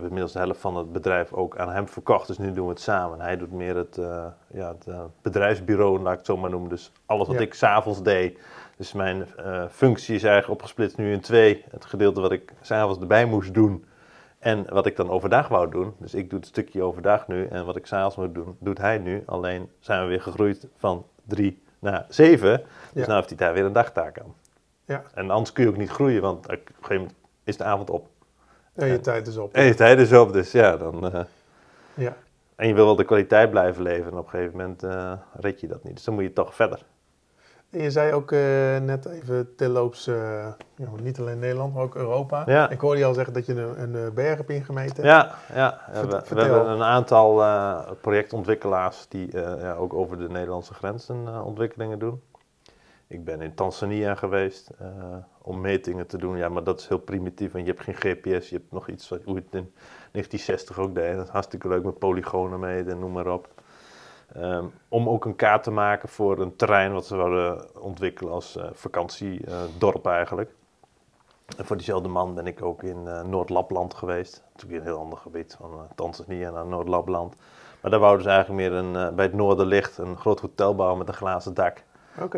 [0.00, 2.26] hebben inmiddels de helft van het bedrijf ook aan hem verkocht.
[2.26, 3.20] Dus nu doen we het samen.
[3.20, 6.70] Hij doet meer het, uh, ja, het uh, bedrijfsbureau, laat ik het zo maar noemen.
[6.70, 7.42] Dus alles wat ja.
[7.42, 8.38] ik s'avonds deed.
[8.76, 11.64] Dus mijn uh, functie is eigenlijk opgesplitst nu in twee.
[11.70, 13.84] Het gedeelte wat ik s'avonds erbij moest doen.
[14.38, 17.46] En wat ik dan overdag wou doen, dus ik doe het stukje overdag nu.
[17.46, 19.22] En wat ik s'avonds moet doen, doet hij nu.
[19.26, 22.62] Alleen zijn we weer gegroeid van drie naar zeven.
[22.92, 23.08] Dus Ja.
[23.08, 24.34] nu heeft hij daar weer een dagtaak aan.
[24.84, 25.02] Ja.
[25.14, 27.90] En anders kun je ook niet groeien, want op een gegeven moment is de avond
[27.90, 28.08] op.
[28.78, 29.54] En je tijd is op.
[29.54, 31.12] En je tijd is op, dus ja, dan...
[31.12, 31.20] eh,
[31.94, 32.16] Ja.
[32.56, 34.12] en je wil wel de kwaliteit blijven leveren.
[34.12, 35.94] En op een gegeven moment eh, red je dat niet.
[35.94, 36.82] Dus dan moet je toch verder.
[37.70, 38.38] En je zei ook eh,
[38.82, 40.10] net even terloops,
[41.02, 42.42] niet alleen Nederland, maar ook Europa.
[42.46, 42.70] Ja.
[42.70, 45.04] Ik hoorde je al zeggen dat je een, een berg hebt ingemeten.
[45.04, 45.80] Ja, ja.
[45.92, 47.42] Vert- we, hebben een aantal
[48.00, 52.22] projectontwikkelaars die ja, ook over de Nederlandse grenzen ontwikkelingen doen.
[53.08, 56.36] Ik ben in Tanzania geweest eh, om metingen te doen.
[56.36, 58.48] Ja, maar dat is heel primitief, want je hebt geen GPS.
[58.48, 59.72] Je hebt nog iets wat hoe het in
[60.12, 61.16] 1960 ook deed.
[61.16, 63.48] Dat is hartstikke leuk met polygonen meten en noem maar op.
[64.34, 68.56] Ehm, om ook een kaart te maken voor een terrein wat ze wilden ontwikkelen als
[68.56, 70.50] eh, vakantiedorp eigenlijk.
[71.56, 74.44] En voor diezelfde man ben ik ook in eh, Noord-Lapland geweest.
[74.52, 77.36] Natuurlijk een heel ander gebied, van Tanzania naar Noord-Lapland.
[77.80, 81.08] Maar daar wouden ze eigenlijk meer een, bij het Noorderlicht een groot hotel bouwen met
[81.08, 81.84] een glazen dak.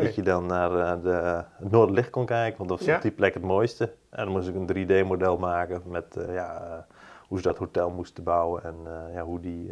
[0.05, 2.95] Dat je dan naar eh, de, het Noorderlicht kon kijken, want dat was Ja.
[2.95, 3.83] op die plek het mooiste.
[4.09, 6.95] En dan moest ik een 3D-model maken met eh, ja, eh,
[7.27, 8.75] hoe ze dat hotel moesten bouwen en
[9.13, 9.71] ja, hoe die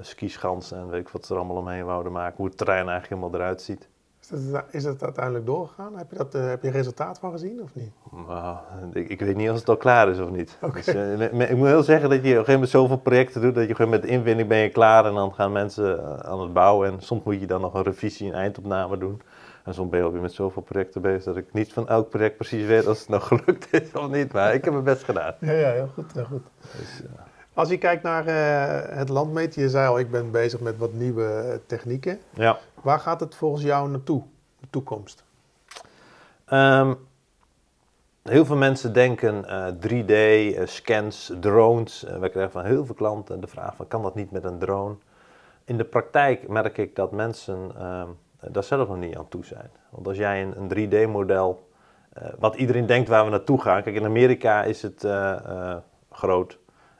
[0.00, 2.36] skischans en weet ik wat ze er allemaal omheen wouden maken.
[2.36, 3.88] Hoe het terrein eigenlijk helemaal eruit ziet.
[4.70, 5.96] Is dat uiteindelijk doorgegaan?
[5.96, 7.90] Heb je, dat, eh, heb je resultaat van gezien of niet?
[8.28, 8.56] Nou,
[8.92, 10.58] ik, ik weet niet als het al klaar is of niet.
[10.74, 12.98] Dus, eh, me- me- ik moet heel zeggen dat je op een gegeven moment zoveel
[12.98, 15.98] projecten doet, dat je op met de inwinning ben je klaar en dan gaan mensen
[15.98, 16.90] eh, aan het bouwen.
[16.92, 19.22] En soms moet je dan nog een revisie, een eindopname doen.
[19.64, 22.36] En soms ben je alweer met zoveel projecten bezig dat ik niet van elk project
[22.36, 24.32] precies weet als het nou gelukt is of niet.
[24.32, 25.34] Maar ik heb mijn best gedaan.
[25.40, 26.12] Ja, ja heel goed.
[26.12, 26.42] Heel goed.
[26.78, 27.02] Dus,
[27.54, 28.24] Als je kijkt naar
[28.98, 32.18] het landmeten, je zei al, ik ben bezig met wat nieuwe technieken.
[32.34, 32.58] ja.
[32.82, 34.22] Waar gaat het volgens jou naartoe,
[34.60, 35.24] de toekomst?
[36.44, 36.94] Ehm,
[38.22, 39.44] heel veel mensen denken
[39.80, 42.04] 3D-scans, drones.
[42.04, 44.58] Eh, we krijgen van heel veel klanten de vraag van kan dat niet met een
[44.58, 44.96] drone?
[45.64, 48.08] In de praktijk merk ik dat mensen ehm,
[48.52, 49.70] daar zelf nog niet aan toe zijn.
[49.90, 51.68] Want als jij een, een 3D-model,
[52.12, 53.82] eh, wat iedereen denkt waar we naartoe gaan.
[53.82, 55.76] Kijk, in Amerika is het eh, eh,
[56.10, 56.58] groot.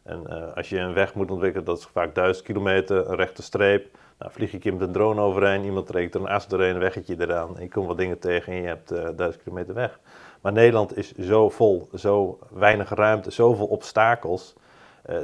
[0.08, 3.42] En eh, als je een weg moet ontwikkelen, dat is vaak 1000 kilometer, een rechte
[3.42, 3.98] streep.
[4.18, 6.74] Nou, vlieg je een keer met een drone overheen, iemand trekt er een as doorheen,
[6.74, 7.56] een weggetje eraan.
[7.56, 10.00] En je komt wat dingen tegen en je hebt eh 1000 kilometer weg.
[10.40, 14.54] Maar Nederland is zo vol, zo weinig ruimte, zoveel obstakels.
[15.02, 15.16] Eh,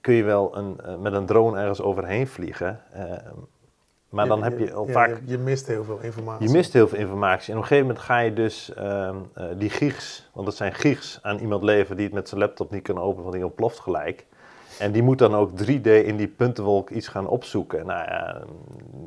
[0.00, 2.80] kun je wel een, eh, met een drone ergens overheen vliegen.
[4.08, 5.08] maar dan heb je al ja, vaak...
[5.08, 6.46] Je, je mist heel veel informatie.
[6.46, 7.52] Je mist heel veel informatie.
[7.52, 10.74] En op een gegeven moment ga je dus ehm, eh, die gigs, want dat zijn
[10.74, 13.78] gigs, aan iemand leveren die het met zijn laptop niet kan openen, want die ontploft
[13.78, 14.26] gelijk.
[14.78, 17.86] En die moet dan ook 3D in die puntenwolk iets gaan opzoeken.
[17.86, 18.42] Nou ja,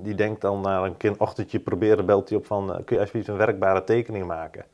[0.02, 3.00] die denkt dan na een keer ochtendje proberen, belt hij op van, eh, kun je
[3.00, 4.66] alsjeblieft een werkbare tekening maken?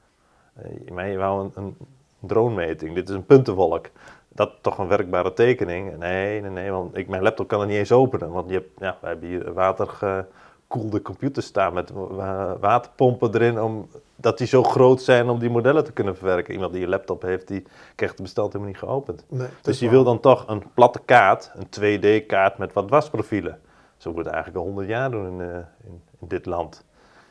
[0.54, 1.76] Eh, maar je wou een, een
[2.20, 3.86] dronemeting, dit is een puntenwolk.
[4.28, 5.98] Dat toch een werkbare tekening?
[5.98, 8.32] Nee, nee, nee, want ik, mijn laptop kan het niet eens openen.
[8.32, 13.88] Want je hebt, ja, wij hebben hier watergekoelde computers staan met wa- waterpompen erin, om,
[14.18, 16.54] dat die zo groot zijn om die modellen te kunnen verwerken.
[16.54, 17.64] Iemand die een laptop heeft, die
[17.96, 19.26] krijgt het besteld helemaal niet geopend.
[19.30, 23.60] Nee, Dus je wil dan toch een platte kaart, een 2D-kaart met wat wasprofielen.
[23.98, 26.86] Zo wordt het eigenlijk al 100 jaar doen in, eh, in, in dit land.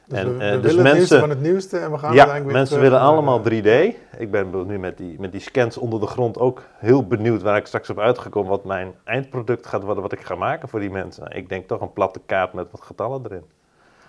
[0.09, 2.13] Dus en, we, eh, dus willen het nieuwste mensen- van het nieuwste en we gaan
[2.13, 3.97] Ja, uiteindelijk weer mensen willen naar, allemaal eh, 3D.
[4.19, 7.57] Ik ben nu met die, met die scans onder de grond ook heel benieuwd waar
[7.57, 10.91] ik straks op uitgekomen wat mijn eindproduct gaat worden, wat ik ga maken voor die
[10.91, 11.37] mensen.
[11.37, 13.45] Ik denk toch een platte kaart met wat getallen erin.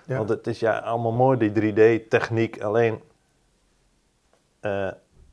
[0.08, 0.18] Ja.
[0.18, 2.62] Want het is ja allemaal mooi, die 3D-techniek.
[2.62, 3.02] Alleen
[4.60, 4.88] eh,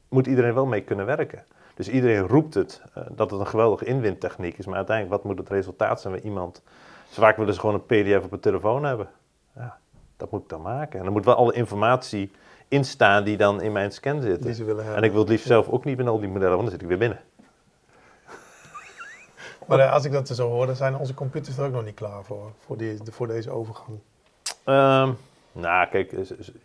[0.08, 1.44] moet iedereen wel mee kunnen werken.
[1.74, 4.66] Dus iedereen roept het, eh, dat het een geweldige inwindtechniek is.
[4.66, 6.62] Maar uiteindelijk, wat moet het resultaat zijn bij iemand?
[7.10, 9.08] Zo vaak willen ze gewoon een pdf op een telefoon hebben.
[9.56, 9.78] Ja,
[10.16, 11.00] dat moet ik dan maken.
[11.00, 12.30] En er moet wel alle informatie
[12.68, 14.42] in staan die dan in mijn scan zit.
[14.42, 15.02] die ze willen hebben.
[15.02, 16.82] En ik wil het liefst zelf ook niet in al die modellen, want dan zit
[16.82, 17.20] ik weer binnen.
[19.66, 21.94] Maar eh, als ik dat zo hoor, dan zijn onze computers er ook nog niet
[21.94, 23.98] klaar voor, voor, die, voor deze overgang.
[24.64, 25.12] Ehm,
[25.52, 26.10] nou, kijk,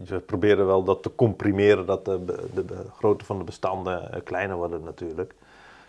[0.05, 4.21] ze proberen wel dat te comprimeren, dat de, de, de grootte van de bestanden eh,
[4.23, 5.33] kleiner worden natuurlijk.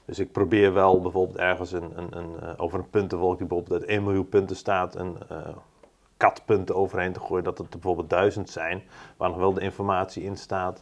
[0.05, 3.81] Dus ik probeer wel bijvoorbeeld ergens een, een, een, eh, over een puntenwolk die bijvoorbeeld
[3.81, 5.37] uit 1 miljoen punten staat, een eh
[6.17, 8.83] katpunten overheen te gooien, dat het bijvoorbeeld duizend zijn,
[9.17, 10.81] waar nog wel de informatie in staat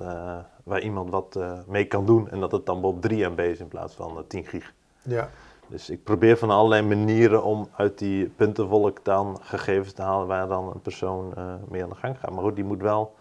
[0.64, 2.30] waar iemand wat mee kan doen.
[2.30, 4.72] En dat het dan bijvoorbeeld 3 MB is in plaats van eh, 10 gig.
[5.02, 5.30] Ja,
[5.68, 10.48] Dus ik probeer van allerlei manieren om uit die puntenwolk dan gegevens te halen waar
[10.48, 12.30] dan een persoon eh, mee aan de gang gaat.
[12.30, 13.14] Maar goed, die moet wel.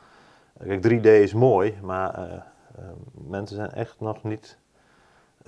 [0.63, 2.41] Kijk, 3D is mooi, maar eh, eh,
[3.27, 4.57] mensen zijn echt nog niet.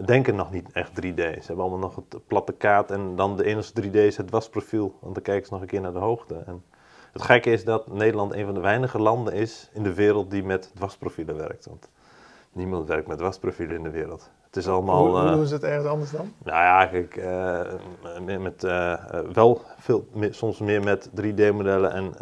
[0.06, 1.16] Denken nog niet echt 3D.
[1.16, 4.98] Ze hebben allemaal nog het platte kaart en dan de enige 3D is het wasprofiel.
[5.00, 6.44] Want dan kijken ze nog een keer naar de hoogte.
[6.46, 6.64] En
[7.12, 10.44] het gekke is dat Nederland een van de weinige landen is in de wereld die
[10.44, 11.66] met wasprofielen werkt.
[11.66, 11.90] Want
[12.52, 14.32] niemand werkt met wasprofielen in de wereld.
[14.50, 15.06] Het is allemaal...
[15.06, 16.34] hoe, hoe eh, doen ze het ergens anders dan?
[16.44, 18.94] nou ja, kijk, eh, met, eh,
[19.34, 22.14] wel veel, soms meer met 3D-modellen en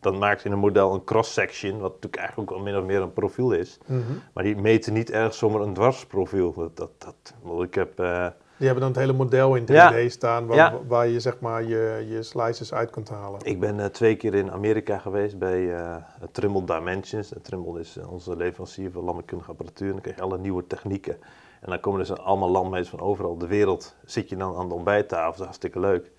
[0.00, 3.00] dan maakt in een model een cross-section, wat natuurlijk eigenlijk ook wel min of meer
[3.00, 3.78] een profiel is.
[3.86, 4.00] Mhm.
[4.32, 6.52] Maar die meten niet erg zomaar een dwarsprofiel.
[6.54, 10.08] Dat, dat, dat, ik heb, Die hebben dan het hele model in 3D Ja.
[10.08, 10.78] staan waar, Ja.
[10.86, 13.40] waar je zeg maar je, je slices uit kunt halen.
[13.44, 15.74] ik ben twee keer in Amerika geweest bij
[16.32, 17.34] Trimble Dimensions.
[17.34, 19.86] En Trimble is onze leverancier voor landmeetkundige apparatuur.
[19.86, 21.16] En dan krijg je alle nieuwe technieken.
[21.64, 23.96] En dan komen dus allemaal landmeters van overal de wereld.
[24.04, 26.10] Zit je dan aan de ontbijttafel, dat is hartstikke leuk.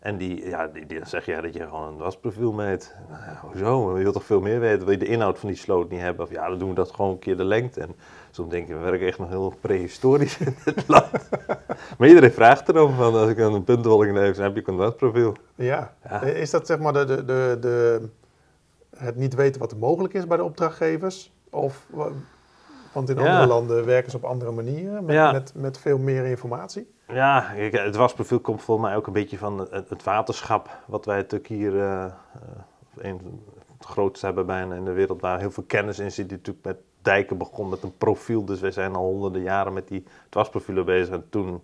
[0.00, 2.96] En die, ja, die, die zeg je dat je gewoon een wasprofiel meet.
[3.08, 3.96] Nou ja, hoezo?
[3.96, 4.84] Je wilt toch veel meer weten?
[4.84, 6.24] Wil je de inhoud van die sloot niet hebben?
[6.24, 7.80] Of ja, dan doen we dat gewoon een keer de lengte.
[7.80, 7.94] En
[8.30, 11.10] soms denk je, we werken echt nog heel prehistorisch in dit land.
[11.98, 15.36] maar iedereen vraagt erom, van als ik een puntenwolk neem, dan heb je een wasprofiel.
[15.54, 15.94] Ja.
[16.08, 16.20] Ja.
[16.20, 18.08] Is dat zeg maar de, de, de, de,
[18.96, 21.32] het niet weten wat er mogelijk is bij de opdrachtgevers?
[21.50, 21.86] Of,
[22.92, 26.94] want in andere landen werken ze op andere manieren, met, met, met veel meer informatie.
[27.08, 31.04] Ja, kijk, het wasprofiel komt volgens mij ook een beetje van het, het waterschap, wat
[31.04, 32.04] wij natuurlijk hier eh,
[32.96, 33.40] een
[33.82, 36.66] het grootste hebben bijna in de wereld, waar heel veel kennis in zit, die natuurlijk
[36.66, 38.44] met dijken begon met een profiel.
[38.44, 41.14] Dus wij zijn al honderden jaren met die wasprofielen bezig.
[41.14, 41.60] En toen,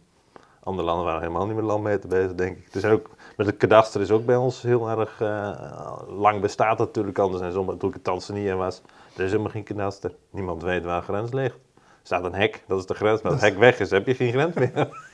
[0.62, 2.72] andere landen waren helemaal niet met landmeter bezig, denk ik.
[2.72, 7.18] Dus ook met het kadaster is ook bij ons heel erg eh, lang bestaat natuurlijk
[7.18, 7.42] anders.
[7.42, 8.82] En zo, toen ik in Tanzania was,
[9.18, 10.10] er is helemaal geen kadaster.
[10.30, 11.54] Niemand weet waar de grens ligt.
[11.76, 13.22] Er staat een hek, dat is de grens.
[13.22, 14.88] Maar als het hek weg is, heb je geen grens meer.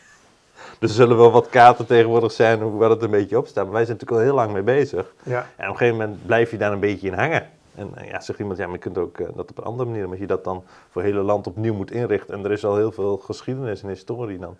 [0.78, 3.64] Dus er zullen wel wat kaarten tegenwoordig zijn hoe- waar het een beetje op staat.
[3.64, 5.14] Maar wij zijn natuurlijk al heel lang mee bezig.
[5.22, 5.38] Ja.
[5.56, 7.48] En op een gegeven moment blijf je daar een beetje in hangen.
[7.74, 9.88] En eh, ja, zegt iemand, ja, maar je kunt ook eh, dat op een andere
[9.88, 10.02] manier.
[10.02, 12.34] Maar als je dat dan voor het hele land opnieuw moet inrichten.
[12.34, 14.38] En er is al heel veel geschiedenis en historie.
[14.38, 14.56] Dan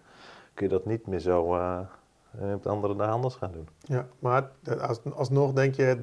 [0.54, 1.78] kun je dat niet meer zo eh,
[2.54, 3.68] op de andere dag anders gaan doen.
[3.80, 5.96] Ja, maar als, alsnog denk je,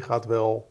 [0.00, 0.68] 3D gaat wel...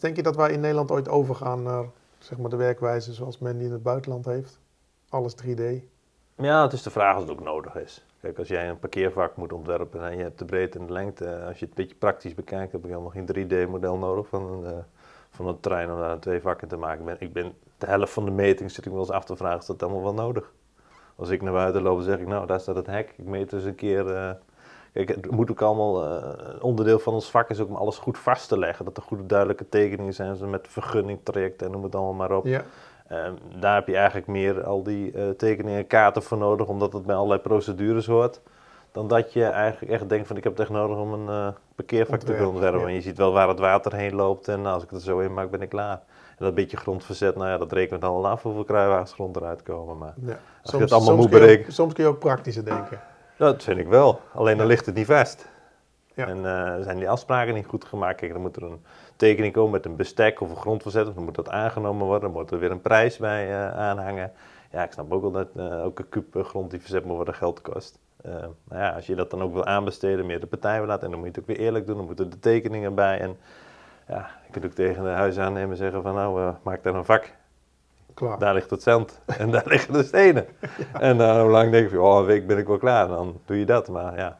[0.00, 1.84] Denk je dat wij in Nederland ooit overgaan naar
[2.18, 4.58] zeg maar, de werkwijze zoals men die in het buitenland heeft?
[5.08, 5.62] Alles 3D.
[6.34, 8.04] Ja, het is de vraag of het ook nodig is.
[8.20, 11.24] Kijk, als jij een parkeervak moet ontwerpen en je hebt de breedte en de lengte.
[11.24, 14.42] eh, Als je het een beetje praktisch bekijkt, heb ik helemaal geen 3D-model nodig van
[14.52, 14.78] een, eh,
[15.30, 17.16] van een trein om daar twee vakken te maken.
[17.20, 19.66] Ik ben, de helft van de meting zit ik me eens af te vragen, is
[19.66, 20.52] dat allemaal wel nodig?
[21.16, 23.14] Als ik naar buiten loop, zeg ik, nou, daar staat het hek.
[23.16, 24.14] Ik meet dus een keer...
[24.16, 24.30] eh,
[25.04, 26.20] Kijk, het moet ook allemaal, eh,
[26.60, 28.84] onderdeel van ons vak is ook om alles goed vast te leggen.
[28.84, 32.46] Dat er goede duidelijke tekeningen zijn, met vergunning, trajecten en noem het allemaal maar op.
[32.46, 32.64] Ja,
[33.08, 36.92] Ehm, daar heb je eigenlijk meer al die eh, tekeningen en kaarten voor nodig, omdat
[36.92, 38.40] het bij allerlei procedures hoort.
[38.92, 41.48] Dan dat je eigenlijk echt denkt van ik heb het echt nodig om een eh,
[41.74, 42.80] parkeervak te ontwerpen.
[42.80, 42.86] ja.
[42.86, 45.18] En je ziet wel waar het water heen loopt en als ik het er zo
[45.18, 46.00] in maak ben ik klaar.
[46.38, 49.98] En dat beetje grondverzet, nou ja, dat rekent al af hoeveel kruiwagens grond eruit komen.
[49.98, 50.38] Maar ja.
[50.62, 51.72] je het allemaal soms moet berekenen.
[51.72, 53.00] soms kun je ook praktischer denken.
[53.38, 54.20] Dat vind ik wel.
[54.34, 55.48] Alleen dan ligt het niet vast.
[56.14, 56.26] Ja.
[56.26, 58.16] En eh, zijn die afspraken niet goed gemaakt?
[58.16, 58.84] Kijk, dan moet er een
[59.16, 61.14] tekening komen met een bestek of een grondverzet.
[61.14, 62.32] Dan moet dat aangenomen worden.
[62.32, 64.32] Dan moet er weer een prijs bij eh, aanhangen.
[64.72, 67.60] Ja, ik snap ook wel dat eh, elke kuub grond die verzet moet worden geld
[67.60, 67.98] kost.
[68.64, 71.10] Maar ja, als je dat dan ook wil aanbesteden, meer de partij wil laten, en
[71.10, 71.96] dan moet je het ook weer eerlijk doen.
[71.96, 73.20] Dan moeten de tekeningen bij.
[73.20, 73.36] En
[74.08, 77.32] ja, ik kunt ook tegen de huisaannemer zeggen van nou, maak daar een vak.
[78.18, 78.38] Klaar.
[78.38, 80.46] Daar ligt het zand en daar liggen de stenen.
[81.00, 83.04] En dan hoe lang denk je, oh, een week ben ik wel klaar.
[83.04, 83.88] En dan doe je dat.
[83.88, 84.38] Maar ja,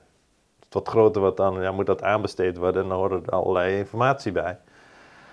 [0.70, 2.82] wat groter wordt dan, ja, moet dat aanbesteed worden.
[2.82, 4.58] En dan hoort er allerlei informatie bij.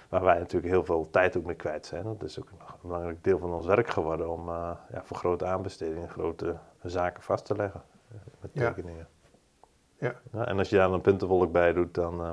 [0.09, 2.03] Waar wij natuurlijk heel veel tijd ook mee kwijt zijn.
[2.03, 5.45] Dat is ook een belangrijk deel van ons werk geworden om eh, ja, voor grote
[5.45, 7.81] aanbestedingen grote zaken vast te leggen.
[8.11, 9.07] eh, Met tekeningen.
[9.97, 10.13] Ja.
[10.31, 12.31] Ja, en als je daar een puntenwolk bij doet, dan eh,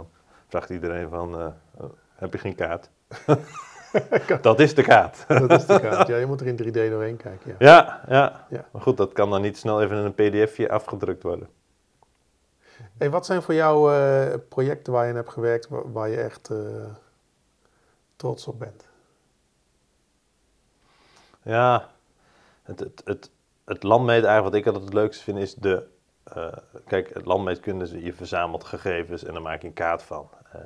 [0.49, 2.91] vraagt iedereen van, oh, heb je geen kaart?
[4.41, 5.25] dat is de kaart.
[5.49, 6.07] Dat is de kaart.
[6.09, 7.57] Ja, je moet er in 3D doorheen kijken.
[7.59, 7.67] Ja.
[7.69, 8.47] Ja, ja.
[8.49, 8.69] Ja.
[8.71, 11.49] Maar goed, dat kan dan niet snel even in een pdfje afgedrukt worden.
[12.99, 16.21] Hey, wat zijn voor jou eh, projecten waar je in hebt gewerkt waar, waar je
[16.21, 16.57] echt eh,
[18.17, 18.85] trots op bent?
[21.43, 21.89] Ja,
[22.63, 23.31] het, het, het,
[23.65, 25.87] het landmeten eigenlijk wat ik altijd het leukste vind is de...
[26.25, 26.53] eh,
[26.87, 30.29] kijk, het landmeetkunde is je verzamelt gegevens en daar maak je een kaart van.
[30.53, 30.61] Eh,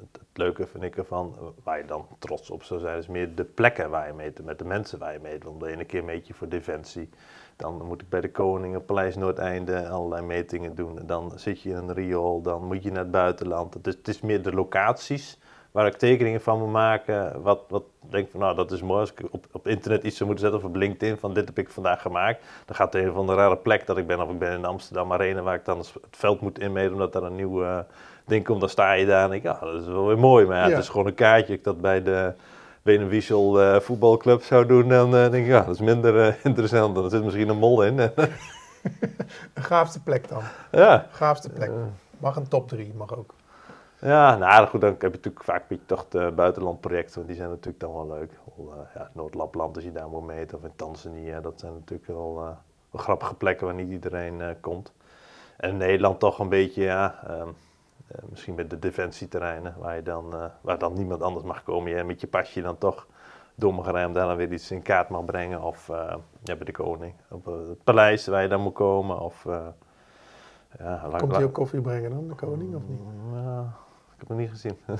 [0.00, 3.34] het, het leuke vind ik ervan, waar je dan trots op zou zijn, is meer
[3.34, 5.44] de plekken waar je meet, met de mensen waar je meet.
[5.44, 7.08] Want de ene keer meet je voor Defensie,
[7.56, 10.98] dan moet ik bij de Koning op Paleis Noordeinde allerlei metingen doen.
[11.06, 13.74] Dan zit je in een riool, dan moet je naar het buitenland.
[13.74, 15.38] Het is, het is meer de locaties
[15.72, 17.42] waar ik tekeningen van moet maken.
[17.42, 19.00] Wat, wat denk van, nou dat is mooi.
[19.00, 21.58] Als ik op, op internet iets zou moeten zetten of op LinkedIn van dit heb
[21.58, 22.44] ik vandaag gemaakt.
[22.66, 24.20] Dan gaat het een van de rare plek dat ik ben.
[24.20, 27.12] Of ik ben in de Amsterdam Arena waar ik dan het veld moet inmeten omdat
[27.12, 27.78] daar een nieuw eh,
[28.26, 28.60] ding komt.
[28.60, 30.46] Dan sta je daar en denk ik, ja dat is wel weer mooi.
[30.46, 30.70] Maar ja, Ja.
[30.70, 31.52] het is gewoon een kaartje.
[31.54, 32.32] Ik dat bij de
[32.82, 36.94] Benewiesel eh voetbalclub zou doen, dan eh, denk ik, ja dat is minder eh, interessant.
[36.94, 37.96] Dan zit misschien een mol in.
[39.54, 40.42] De gaafste plek dan.
[40.70, 41.06] ja.
[41.10, 41.70] Gaafste plek.
[42.18, 43.34] Mag een top 3, mag ook.
[44.00, 47.36] Ja, nou goed, dan heb je natuurlijk vaak een beetje toch de buitenlandprojecten, want die
[47.36, 48.30] zijn natuurlijk dan wel leuk.
[48.58, 52.36] Uh, ja, Noord-Lapland, als je daar moet meten, of in Tanzania, dat zijn natuurlijk wel,
[52.38, 52.44] uh,
[52.90, 54.92] wel grappige plekken waar niet iedereen uh, komt.
[55.56, 57.54] En Nederland toch een beetje, ja, um,
[58.30, 61.90] misschien met de defensieterreinen, waar, je dan, waar dan niemand anders mag komen.
[61.90, 63.06] Je met je pasje dan toch
[63.56, 65.62] rijden, daar dan weer iets in kaart mag brengen.
[65.62, 65.86] Of
[66.42, 69.20] ja, bij de koning, op het paleis waar je dan moet komen.
[69.20, 69.46] Of,
[70.78, 73.00] ja, Komt hij ook koffie brengen dan, de koning, of niet?
[73.32, 73.72] Ja,
[74.14, 74.78] ik heb hem niet gezien.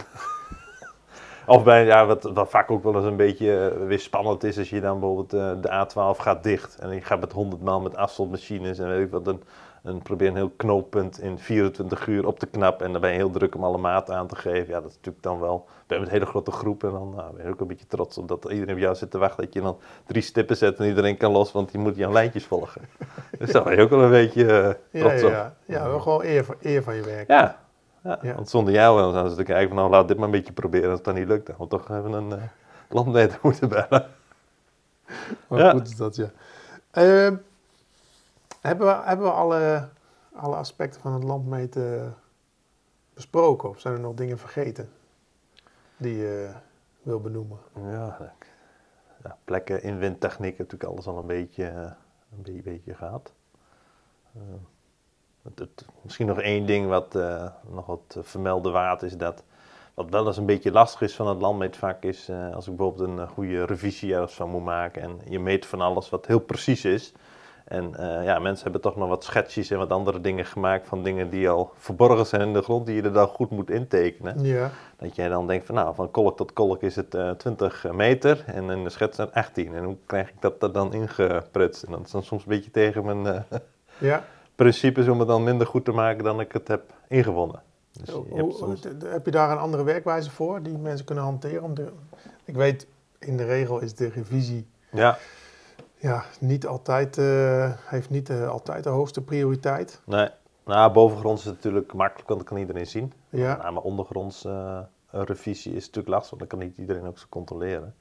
[1.47, 4.59] of bij, ja, wat, wat vaak ook wel eens een beetje uh, weer spannend is,
[4.59, 6.79] als je dan bijvoorbeeld uh, de A12 gaat dicht.
[6.79, 9.43] En je gaat met 100 maal met afstandsmachines en weet ik wat, een,
[9.83, 12.87] een, probeer een heel knooppunt in 24 uur op te knappen.
[12.87, 14.67] En dan ben je heel druk om alle maten aan te geven.
[14.67, 16.85] Ja, dat is natuurlijk dan wel, ben met een hele grote groep.
[16.85, 19.11] En dan nou, ben je ook een beetje trots op dat iedereen op jou zit
[19.11, 19.45] te wachten.
[19.45, 22.45] Dat je dan drie stippen zet en iedereen kan los, want die moet jouw lijntjes
[22.45, 22.83] volgen.
[23.39, 24.45] dus daar ben je ook wel een beetje
[24.93, 25.55] uh, trots ja, ja, op.
[25.67, 27.29] Ja, ja, wel gewoon eer, eer van je werk.
[27.29, 27.59] Ja,
[28.05, 28.35] ja, ja.
[28.35, 30.89] Want zonder jou dan zouden ze kijken van nou laat dit maar een beetje proberen.
[30.89, 32.43] Als het dan niet lukt, dan we toch even een uh,
[32.89, 34.07] landmeter moeten bellen.
[35.49, 35.71] Ja.
[35.71, 36.31] goed is dat, ja.
[36.95, 37.37] Uh,
[38.63, 39.89] hebben we, hebben we alle,
[40.33, 42.17] alle aspecten van het landmeten
[43.15, 43.69] besproken?
[43.69, 44.91] Of zijn er nog dingen vergeten
[45.97, 46.53] die je
[47.03, 47.59] wil benoemen?
[47.75, 48.35] Ja,
[49.23, 51.95] ja plekken in windtechniek natuurlijk alles al een beetje,
[52.31, 53.33] een beetje, gehad.
[55.55, 59.45] Het, misschien nog één ding wat uh, nog wat vermelden waard is, dat
[59.95, 63.29] wat wel eens een beetje lastig is van het landmeetvak is, als ik bijvoorbeeld een
[63.29, 67.13] goede revisie van moet maken en je meet van alles wat heel precies is.
[67.73, 71.03] En uh, ja, mensen hebben toch nog wat schetsjes en wat andere dingen gemaakt van
[71.03, 74.45] dingen die al verborgen zijn in de grond, die je er dan goed moet intekenen.
[74.45, 74.71] Ja.
[74.97, 78.45] Dat jij dan denkt van nou, van kolk tot kolk is het uh, 20 meter
[78.47, 79.75] en in de schets zijn 18.
[79.75, 81.83] En hoe krijg ik dat er dan ingeprutst?
[81.83, 83.45] En dat is dan soms een beetje tegen mijn...
[83.99, 87.63] ja principes om het dan minder goed te maken dan ik het heb ingewonnen.
[87.93, 91.63] Dus je hoe, heb je daar een andere werkwijze voor die mensen kunnen hanteren?
[91.63, 91.89] Om de,
[92.45, 92.87] ik weet,
[93.19, 95.19] in de regel is de revisie ja.
[96.03, 100.01] Ja, niet altijd, uh, heeft niet uh, altijd de hoogste prioriteit.
[100.05, 100.29] Nee,
[100.65, 103.13] nou, bovengronds is het natuurlijk makkelijk, want dat kan iedereen zien.
[103.29, 103.57] Ja.
[103.57, 104.79] Nou, maar ondergronds uh,
[105.11, 107.95] revisie is natuurlijk lastig, want dan kan niet iedereen ook zo controleren.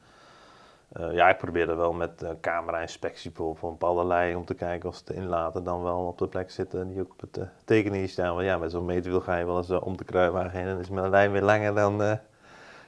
[1.11, 5.03] Ja, ik probeer wel met camera-inspectie voor een bepaalde lijn om te kijken of ze
[5.05, 8.33] de inlaten dan wel op de plek zitten die ook op het tekening staan.
[8.33, 10.89] Want ja, met zo'n meetwiel ga je wel eens om de kruiwagen heen en is
[10.89, 12.19] mijn lijn weer langer dan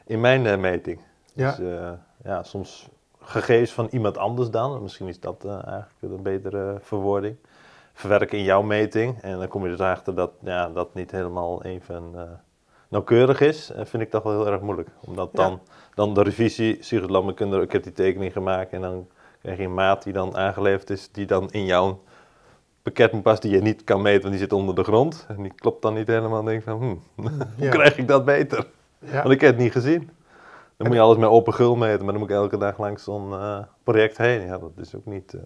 [0.06, 0.99] in mijn meting.
[1.34, 1.56] Ja.
[1.56, 2.89] Dus ja, soms
[3.23, 7.36] gegevens van iemand anders dan, misschien is dat eigenlijk een betere verwoording,
[7.93, 9.21] verwerken in jouw meting.
[9.21, 12.15] En dan kom je dus achter dat ja, dat niet helemaal even
[12.88, 14.89] nauwkeurig is, vind ik toch wel heel erg moeilijk.
[14.99, 15.51] Omdat dan...
[15.51, 19.07] Ja dan de revisie, Lammerkunde, ik heb die tekening gemaakt en dan
[19.41, 22.01] krijg je een maat die dan aangeleverd is, die dan in jouw
[22.81, 25.25] pakket moet passen, die je niet kan meten, want die zit onder de grond.
[25.27, 27.23] En die klopt dan niet helemaal en denk van, hm,
[27.59, 28.67] hoe krijg ik dat beter?
[28.99, 29.21] Ja.
[29.21, 30.09] Want ik heb het niet gezien.
[30.77, 33.03] Dan moet je alles met open gul meten, maar dan moet ik elke dag langs
[33.03, 34.41] zo'n uh, project heen.
[34.41, 35.41] Ja, dat is ook niet, uh,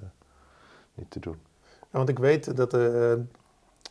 [0.94, 1.40] niet te doen.
[1.64, 3.18] Ja, want ik weet dat er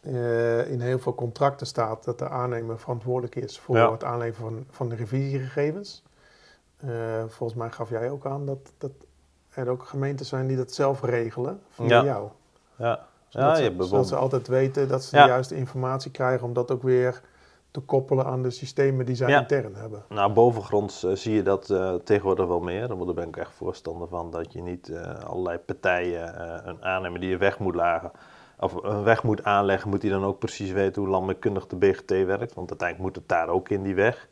[0.03, 3.93] uh, in heel veel contracten staat dat de aannemer verantwoordelijk is voor ja.
[3.93, 6.03] het aanleveren van, van de revisiegegevens.
[7.27, 8.91] Volgens mij gaf jij ook aan dat, dat
[9.51, 12.05] er ook gemeenten zijn die dat zelf regelen ja.
[12.05, 12.29] jou.
[12.77, 13.07] Ja.
[13.29, 16.71] Zodat, ja, ze, zodat ze altijd weten dat ze de juiste informatie krijgen om dat
[16.71, 17.23] ook weer
[17.77, 19.41] te koppelen aan de systemen die zij ja.
[19.41, 20.05] intern hebben.
[20.09, 22.89] Nou, bovengronds uh, zie je dat uh, tegenwoordig wel meer.
[22.89, 24.93] Daar ben ik echt voorstander van dat je niet
[25.27, 28.11] allerlei partijen een aannemer die je weg moet lagen
[28.59, 32.11] of een weg moet aanleggen, moet hij dan ook precies weten hoe landmeetkundig de BGT
[32.11, 32.55] werkt.
[32.55, 34.29] Want uiteindelijk moet het daar ook in die weg.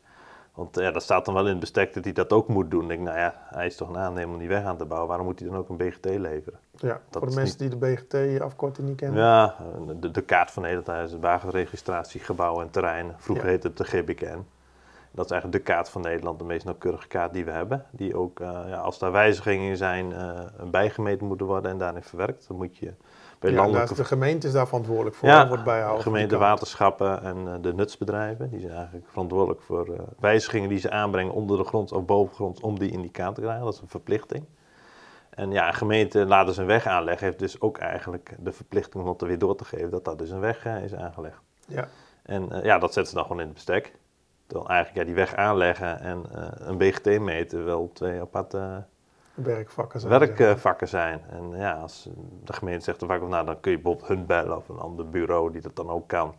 [0.55, 2.81] Want ja, dat staat dan wel in het bestek dat hij dat ook moet doen.
[2.81, 5.07] Ik denk, nou ja, hij is toch een aannemer om die weg aan te bouwen.
[5.09, 6.59] Waarom moet hij dan ook een BGT leveren?
[6.71, 7.79] Ja, dat voor de mensen niet...
[7.79, 7.95] die de
[8.37, 9.23] BGT-afkorting niet kennen.
[9.23, 9.55] Ja,
[9.99, 13.13] de, de kaart van Nederland is het wagenregistratie, gebouwen en terrein.
[13.17, 13.51] Vroeger ja.
[13.51, 14.45] heette het de GBKN.
[15.11, 17.85] Dat is eigenlijk de kaart van Nederland, de meest nauwkeurige kaart die we hebben.
[17.91, 20.39] Die ook, uh, ja, als daar wijzigingen in zijn, uh,
[20.71, 22.47] bijgemeten moeten worden en daarin verwerkt.
[22.47, 22.93] Dan moet je
[23.39, 23.95] bij ja, landelijke...
[23.95, 26.03] De gemeente is daar verantwoordelijk voor, ja, wordt bijhouden.
[26.03, 28.49] gemeente, waterschappen en uh, de nutsbedrijven.
[28.49, 32.59] Die zijn eigenlijk verantwoordelijk voor uh, wijzigingen die ze aanbrengen onder de grond of bovengrond
[32.61, 33.63] om die in die kaart te krijgen.
[33.65, 34.45] Dat is een verplichting.
[35.29, 39.03] En ja, een gemeente laten ze een weg aanleggen, heeft dus ook eigenlijk de verplichting
[39.03, 41.41] om het er weer door te geven dat dat dus een weg uh, is aangelegd.
[41.67, 41.87] Ja.
[42.23, 43.93] En ja, dat zetten ze dan gewoon in het bestek.
[44.47, 46.23] Terwijl eigenlijk ja, die weg aanleggen en
[46.57, 48.85] een BGT meten wel twee aparte
[49.35, 50.35] werkvakken zijn.
[50.37, 51.21] Werkvakken zijn.
[51.29, 52.09] En ja, als
[52.43, 55.09] de gemeente zegt dan vaak, nou dan kun je bijvoorbeeld hun bellen of een ander
[55.09, 56.35] bureau die dat dan ook kan.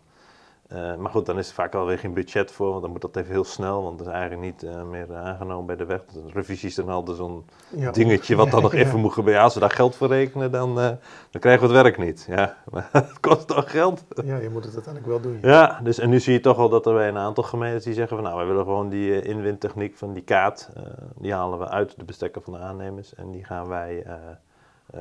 [0.69, 3.17] Eh, maar goed, dan is er vaak alweer geen budget voor, want dan moet dat
[3.17, 6.05] even heel snel, want dat is eigenlijk niet eh, meer aangenomen bij de weg.
[6.05, 7.45] De revisies dan altijd zo'n
[7.77, 7.91] Ja.
[7.91, 9.01] dingetje wat dan nog even ja.
[9.01, 9.43] moet gebeuren.
[9.43, 10.89] Als we daar geld voor rekenen, dan, eh,
[11.31, 12.27] dan krijgen we het werk niet.
[12.29, 14.05] Ja, maar het kost toch geld.
[14.25, 15.39] Ja, je moet het uiteindelijk wel doen.
[15.43, 17.95] Ja, dus en nu zie je toch wel dat er bij een aantal gemeentes die
[17.95, 20.83] zeggen van nou, wij willen gewoon die eh, inwindtechniek van die kaat, eh,
[21.19, 24.15] die halen we uit de bestekken van de aannemers en die gaan wij eh,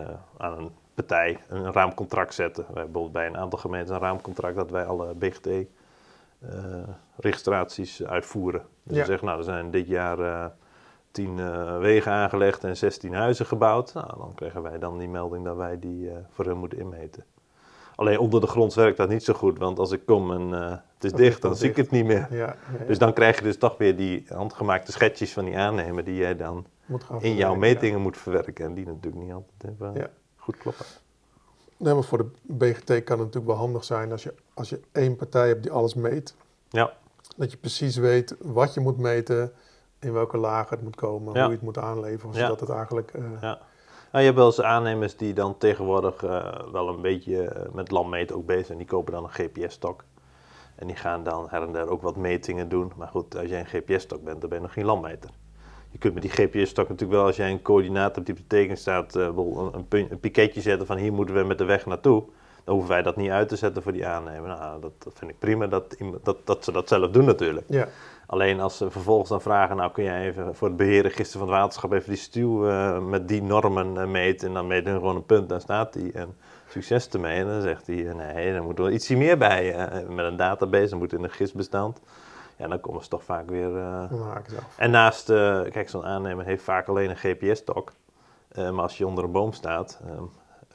[0.01, 2.63] eh, aan een partij een raamcontract zetten.
[2.63, 5.65] Wij hebben bijvoorbeeld bij een aantal gemeenten een raamcontract dat wij alle BGT eh,
[7.15, 8.61] registraties uitvoeren.
[8.83, 9.01] Dus Ja.
[9.01, 10.45] we zeggen nou, er zijn dit jaar eh
[11.11, 13.93] 10 eh, wegen aangelegd en 16 huizen gebouwd.
[13.93, 17.23] Nou, dan krijgen wij dan die melding dat wij die voor hun moeten inmeten.
[17.95, 20.51] Alleen onder de grond werkt dat niet zo goed, want als ik kom en
[20.93, 22.27] het is dicht, dan zie ik het niet meer.
[22.29, 22.85] Ja, ja, ja.
[22.85, 26.35] Dus dan krijg je dus toch weer die handgemaakte schetsjes van die aannemer die jij
[26.35, 26.65] dan
[27.19, 28.65] in jouw metingen moet verwerken.
[28.65, 30.09] En die natuurlijk niet altijd Ja.
[30.45, 30.85] Goed kloppen.
[31.77, 34.79] Nee, maar voor de BGT kan het natuurlijk wel handig zijn als je, als je
[34.91, 36.35] één partij hebt die alles meet.
[36.69, 36.93] Ja,
[37.37, 39.53] Dat je precies weet wat je moet meten,
[39.99, 41.39] in welke lagen het moet komen, Ja.
[41.39, 42.33] hoe je het moet aanleveren.
[42.35, 42.39] Ja.
[42.41, 43.11] Zodat het eigenlijk...
[43.13, 43.59] eh, ja.
[44.11, 47.91] Nou, je hebt wel eens aannemers die dan tegenwoordig eh, wel een beetje eh, met
[47.91, 48.77] landmeten ook bezig zijn.
[48.77, 50.03] Die kopen dan een GPS-stok.
[50.75, 52.91] En die gaan dan her en der ook wat metingen doen.
[52.95, 55.29] Maar goed, als jij een GPS-stok bent, dan ben je nog geen landmeter.
[55.95, 58.77] Je kunt met die GPS-stok natuurlijk wel, als jij een coördinaat die op de teken
[58.77, 62.23] staat, eh, een, een, piketje zetten van hier moeten we met de weg naartoe.
[62.63, 64.47] Dan hoeven wij dat niet uit te zetten voor die aannemer.
[64.47, 67.65] Nou, dat, dat vind ik prima dat, dat, dat ze dat zelf doen natuurlijk.
[67.69, 67.87] ja.
[68.27, 71.57] Alleen als ze vervolgens dan vragen, nou kun jij even voor het beheerregister van het
[71.57, 74.47] waterschap even die stuw eh, met die normen eh, meten.
[74.47, 76.11] En dan meten we gewoon een punt, dan staat die.
[76.11, 76.35] En
[76.69, 77.39] succes ermee.
[77.39, 79.89] En dan zegt hij, nee, dan moet er wel ietsje meer bij.
[80.09, 81.99] met een database, dan moet in een gistbestand.
[82.57, 83.77] Ja, dan komen ze toch vaak weer...
[83.77, 84.11] eh,
[84.77, 87.91] en naast, eh, kijk, zo'n aannemer heeft vaak alleen een GPS-stok.
[88.49, 90.23] Eh, maar als je onder een boom staat, ehm,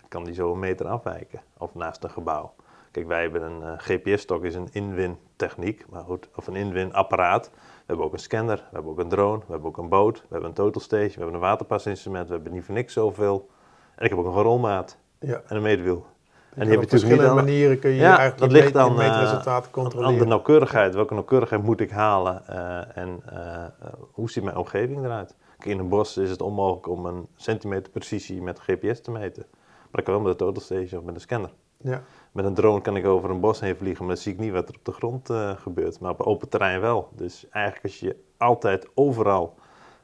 [0.08, 1.40] kan die zo een meter afwijken.
[1.58, 2.54] Of naast een gebouw.
[2.90, 7.50] Kijk, wij hebben een GPS-stok, is een inwintechniek, maar goed, of een inwinapparaat.
[7.54, 10.20] We hebben ook een scanner, we hebben ook een drone, we hebben ook een boot,
[10.20, 13.48] we hebben een total station, we hebben een waterpasinstrument, we hebben niet voor niks zoveel.
[13.94, 15.40] En ik heb ook nog een rolmaat Ja.
[15.46, 16.06] en een meetwiel.
[16.54, 19.50] En, op verschillende niet manieren kun je Ja, eigenlijk dat ligt meet- dan, je meetresultaten
[19.50, 20.28] eh, Aan de controleren.
[20.28, 23.68] nauwkeurigheid, welke nauwkeurigheid moet ik halen eh, en eh, eh,
[24.12, 25.34] hoe ziet mijn omgeving eruit?
[25.62, 29.46] In een bos is het onmogelijk om een centimeter precisie met GPS te meten.
[29.90, 31.50] Maar ik kan wel met een total station of met een scanner.
[31.82, 32.02] Ja.
[32.32, 34.52] Met een drone kan ik over een bos heen vliegen, maar dan zie ik niet
[34.52, 36.00] wat er op de grond eh, gebeurt.
[36.00, 37.08] Maar op open terrein wel.
[37.16, 39.54] Dus eigenlijk als je altijd overal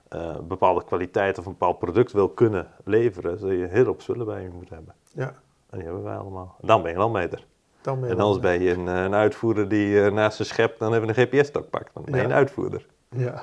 [0.09, 4.26] eh, bepaalde kwaliteit of een bepaald product wil kunnen leveren, zul je heel op spullen
[4.26, 4.94] bij je moeten hebben.
[5.12, 5.34] ja,
[5.77, 6.57] En die hebben wij allemaal.
[6.61, 7.47] Dan ben je landmeter.
[7.81, 10.49] dan ben je En anders ben je een, eh, een uitvoerder die eh, naast zijn
[10.49, 11.95] schep dan even een GPS-stok pakt.
[11.95, 12.24] Dan ben je Ja.
[12.27, 12.87] een uitvoerder.
[13.09, 13.43] Ja,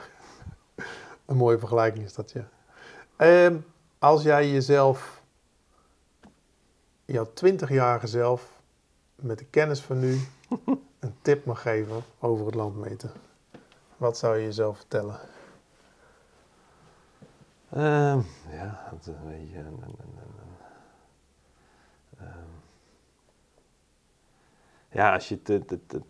[1.26, 2.48] een mooie vergelijking is dat, ja.
[3.16, 3.56] Ehm,
[4.00, 5.22] als jij jezelf,
[7.06, 8.62] jouw 20-jarige zelf,
[9.16, 10.20] met de kennis van nu,
[11.00, 13.12] een tip mag geven over het landmeten,
[13.98, 15.20] wat zou je jezelf vertellen?
[17.70, 18.20] Ehm,
[18.52, 19.66] ja, dat is een beetje een...
[19.66, 20.40] een- een- een-
[22.20, 22.38] een- ehm.
[24.94, 26.02] Ja, als je het, het, het,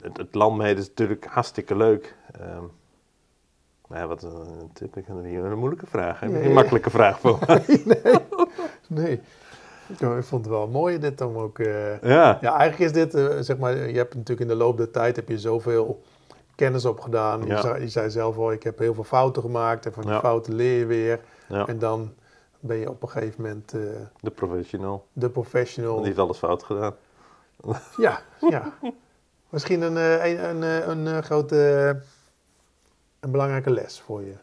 [0.00, 2.16] het, het, landmeten is natuurlijk hartstikke leuk.
[2.40, 2.62] Ehm,
[3.86, 6.20] maar ja, wat een tip, ik vind het hier een moeilijke vraag.
[6.20, 6.48] ja.
[6.48, 8.20] makkelijke vraag voor me.
[8.88, 9.20] Nee,
[9.88, 11.58] ik ik vond het wel mooi dit om ook...
[11.58, 12.38] eh, ja.
[12.40, 15.16] Ja, eigenlijk is dit, eh, zeg maar, je hebt natuurlijk in de loop der tijd
[15.16, 16.02] heb je zoveel
[16.54, 17.40] kennis opgedaan.
[17.40, 17.60] Je, Ja.
[17.60, 20.20] zei, je zei zelf al, ik heb heel veel fouten gemaakt en van die Ja.
[20.20, 21.20] fouten leer je weer.
[21.48, 22.12] ja, En dan
[22.60, 23.80] ben je op een gegeven moment eh,
[24.20, 25.06] de professional.
[25.12, 25.96] de professional.
[25.96, 26.94] Die heeft alles fout gedaan.
[27.96, 28.72] Ja, ja.
[29.48, 31.56] Misschien een, eh, een, een, eh, eh, grote,
[33.20, 34.34] een belangrijke les voor je.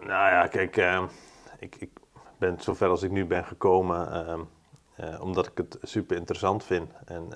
[0.00, 0.76] Nou ja, kijk,
[1.58, 1.90] ik, ik
[2.38, 4.48] ben zover als ik nu ben gekomen
[5.20, 6.90] omdat ik het super interessant vind.
[7.04, 7.28] En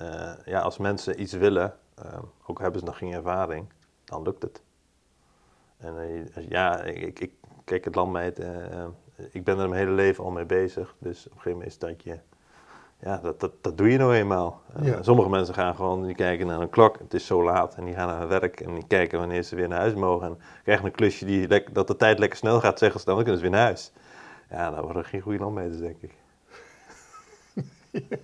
[0.45, 1.77] ja, als mensen iets willen,
[2.45, 3.73] ook hebben ze nog geen ervaring,
[4.03, 4.61] dan lukt het.
[5.77, 7.31] En ja, ik, ik,
[7.67, 10.95] kijk, het landmeten, eh, ik ben er mijn hele leven al mee bezig.
[10.99, 12.19] Dus op een gegeven moment is dat je,
[12.99, 14.61] ja, dat, dat, dat doe je nou eenmaal.
[14.75, 15.01] Eh, Ja.
[15.03, 17.75] Sommige mensen gaan gewoon, die kijken naar een klok, het is zo laat.
[17.75, 20.27] En die gaan naar hun werk en die kijken wanneer ze weer naar huis mogen.
[20.27, 23.23] En krijgen een klusje die, dat de tijd lekker snel gaat, zeggen ze dan, dan
[23.23, 23.91] kunnen ze weer naar huis.
[24.49, 26.13] Ja, dat worden geen goede landmeters, denk ik.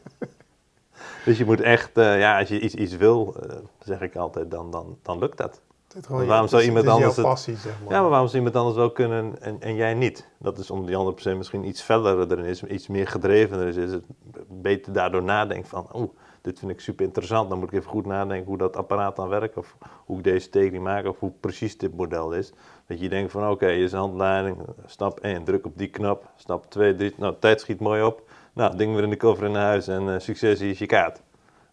[1.26, 4.52] dus je moet echt, eh, ja, als je iets, iets wil, eh, zeg ik altijd,
[4.52, 5.62] dan, dan, dan lukt dat.
[5.96, 7.94] Is gewoon waarom je- zou is- iemand is anders het- passie, zeg maar.
[7.94, 10.28] Ja, maar waarom zou iemand anders wel kunnen en, en jij niet?
[10.40, 13.76] Dat is omdat die andere persoon misschien iets feller erin is, iets meer gedrevener is.
[13.76, 14.04] is het
[14.50, 17.50] beter daardoor nadenkt van, oh, dit vind ik super interessant.
[17.50, 19.58] Dan moet ik even goed nadenken hoe dat apparaat dan werkt.
[19.58, 21.06] Of hoe ik deze tekening maak.
[21.06, 22.54] Of hoe precies dit model is.
[22.88, 24.58] Dat je denkt van, oké, hier is een handleiding.
[24.86, 26.30] Stap 1, druk op die knop.
[26.36, 28.22] Stap 2, 3, nou, tijd schiet mooi op.
[28.54, 30.86] Nou, ding weer in de koffer in naar huis en eh, succes, hier is je
[30.86, 31.22] kaart.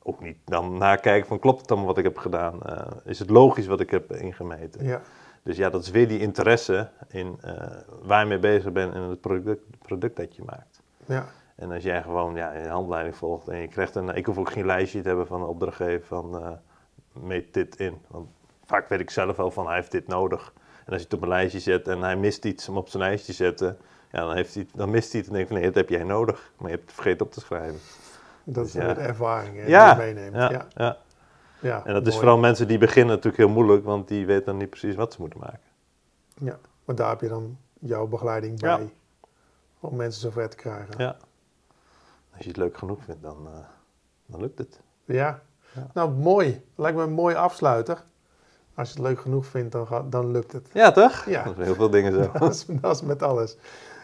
[0.03, 2.63] Ook niet dan nakijken van klopt het allemaal wat ik heb gedaan?
[2.63, 4.85] Eh, is het logisch wat ik heb ingemeten?
[4.85, 5.01] Ja.
[5.43, 7.55] Dus ja, dat is weer die interesse in eh,
[8.03, 10.81] waar je mee bezig bent en het product, product dat je maakt.
[11.07, 11.27] Ja.
[11.55, 14.09] En als jij gewoon ja, een handleiding volgt en je krijgt een...
[14.09, 16.51] Ik hoef ook geen lijstje te hebben van een opdrachtgever van uh,
[17.13, 17.99] meet dit in.
[18.07, 18.29] Want
[18.65, 20.53] vaak weet ik zelf wel van hij heeft dit nodig.
[20.85, 23.03] En als je het op een lijstje zet en hij mist iets om op zijn
[23.03, 23.79] lijstje te zetten...
[24.13, 26.05] Ja, dan, heeft hij, dan mist hij het en denkt van nee, dat heb jij
[26.05, 26.53] nodig.
[26.57, 27.79] Maar je hebt het vergeten op te schrijven.
[28.45, 30.35] Dat is Dus met ervaring hè, Ja, die je meeneemt.
[30.37, 30.67] Ja, Ja.
[30.75, 30.97] ja.
[31.61, 34.57] Ja, En dat is vooral mensen die beginnen natuurlijk heel moeilijk, want die weten dan
[34.57, 35.61] niet precies wat ze moeten maken.
[36.35, 38.93] Ja, maar daar heb je dan jouw begeleiding bij.
[39.81, 40.95] Om mensen zover te krijgen.
[40.97, 41.17] Ja.
[42.33, 43.53] Als je het leuk genoeg vindt, dan, eh,
[44.27, 44.81] dan lukt het.
[45.05, 45.43] Ja.
[45.95, 46.65] Nou, mooi.
[46.75, 48.05] Lijkt me een mooi afsluiter.
[48.75, 50.69] Als je het leuk genoeg vindt, dan, gaat, dan lukt het.
[50.73, 51.25] Ja, toch?
[51.25, 51.45] Ja.
[51.45, 52.31] Dat zijn heel veel dingen zo.
[52.39, 53.57] Dat is, dat is met alles.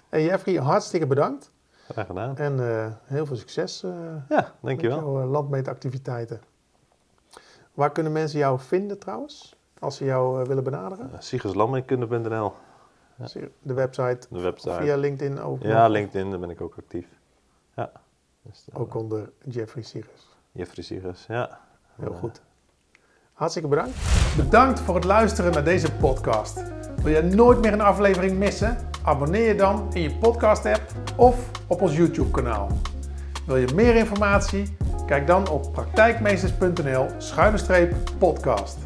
[0.08, 1.50] En Jeffrey, hartstikke bedankt.
[1.88, 2.36] Graag gedaan.
[2.36, 3.90] En eh, heel veel succes eh
[4.28, 4.98] Ja, met dankjewel.
[4.98, 6.40] jouw eh, landmeetactiviteiten.
[7.74, 9.56] Waar kunnen mensen jou vinden trouwens?
[9.78, 11.10] Als ze jou willen benaderen?
[11.14, 11.20] Uh,
[13.16, 13.40] Ja.
[13.62, 14.74] De website, de website.
[14.74, 15.62] via LinkedIn ook.
[15.62, 15.90] Ja, nog?
[15.92, 17.06] LinkedIn, daar ben ik ook actief.
[17.74, 17.90] Ja.
[18.42, 20.36] Dus, Ook onder Jeffrey Sirius.
[20.52, 21.58] Jeffrey Sigurs, ja.
[22.00, 22.40] Heel goed.
[23.32, 23.96] Hartstikke bedankt.
[24.36, 26.62] Bedankt voor het luisteren naar deze podcast.
[27.02, 28.76] Wil je nooit meer een aflevering missen?
[29.06, 30.82] Abonneer je dan in je podcast app
[31.16, 32.68] of op ons YouTube kanaal.
[33.46, 34.76] Wil je meer informatie?
[35.06, 38.85] Kijk dan op praktijkmeesters.nl schuine streep podcast.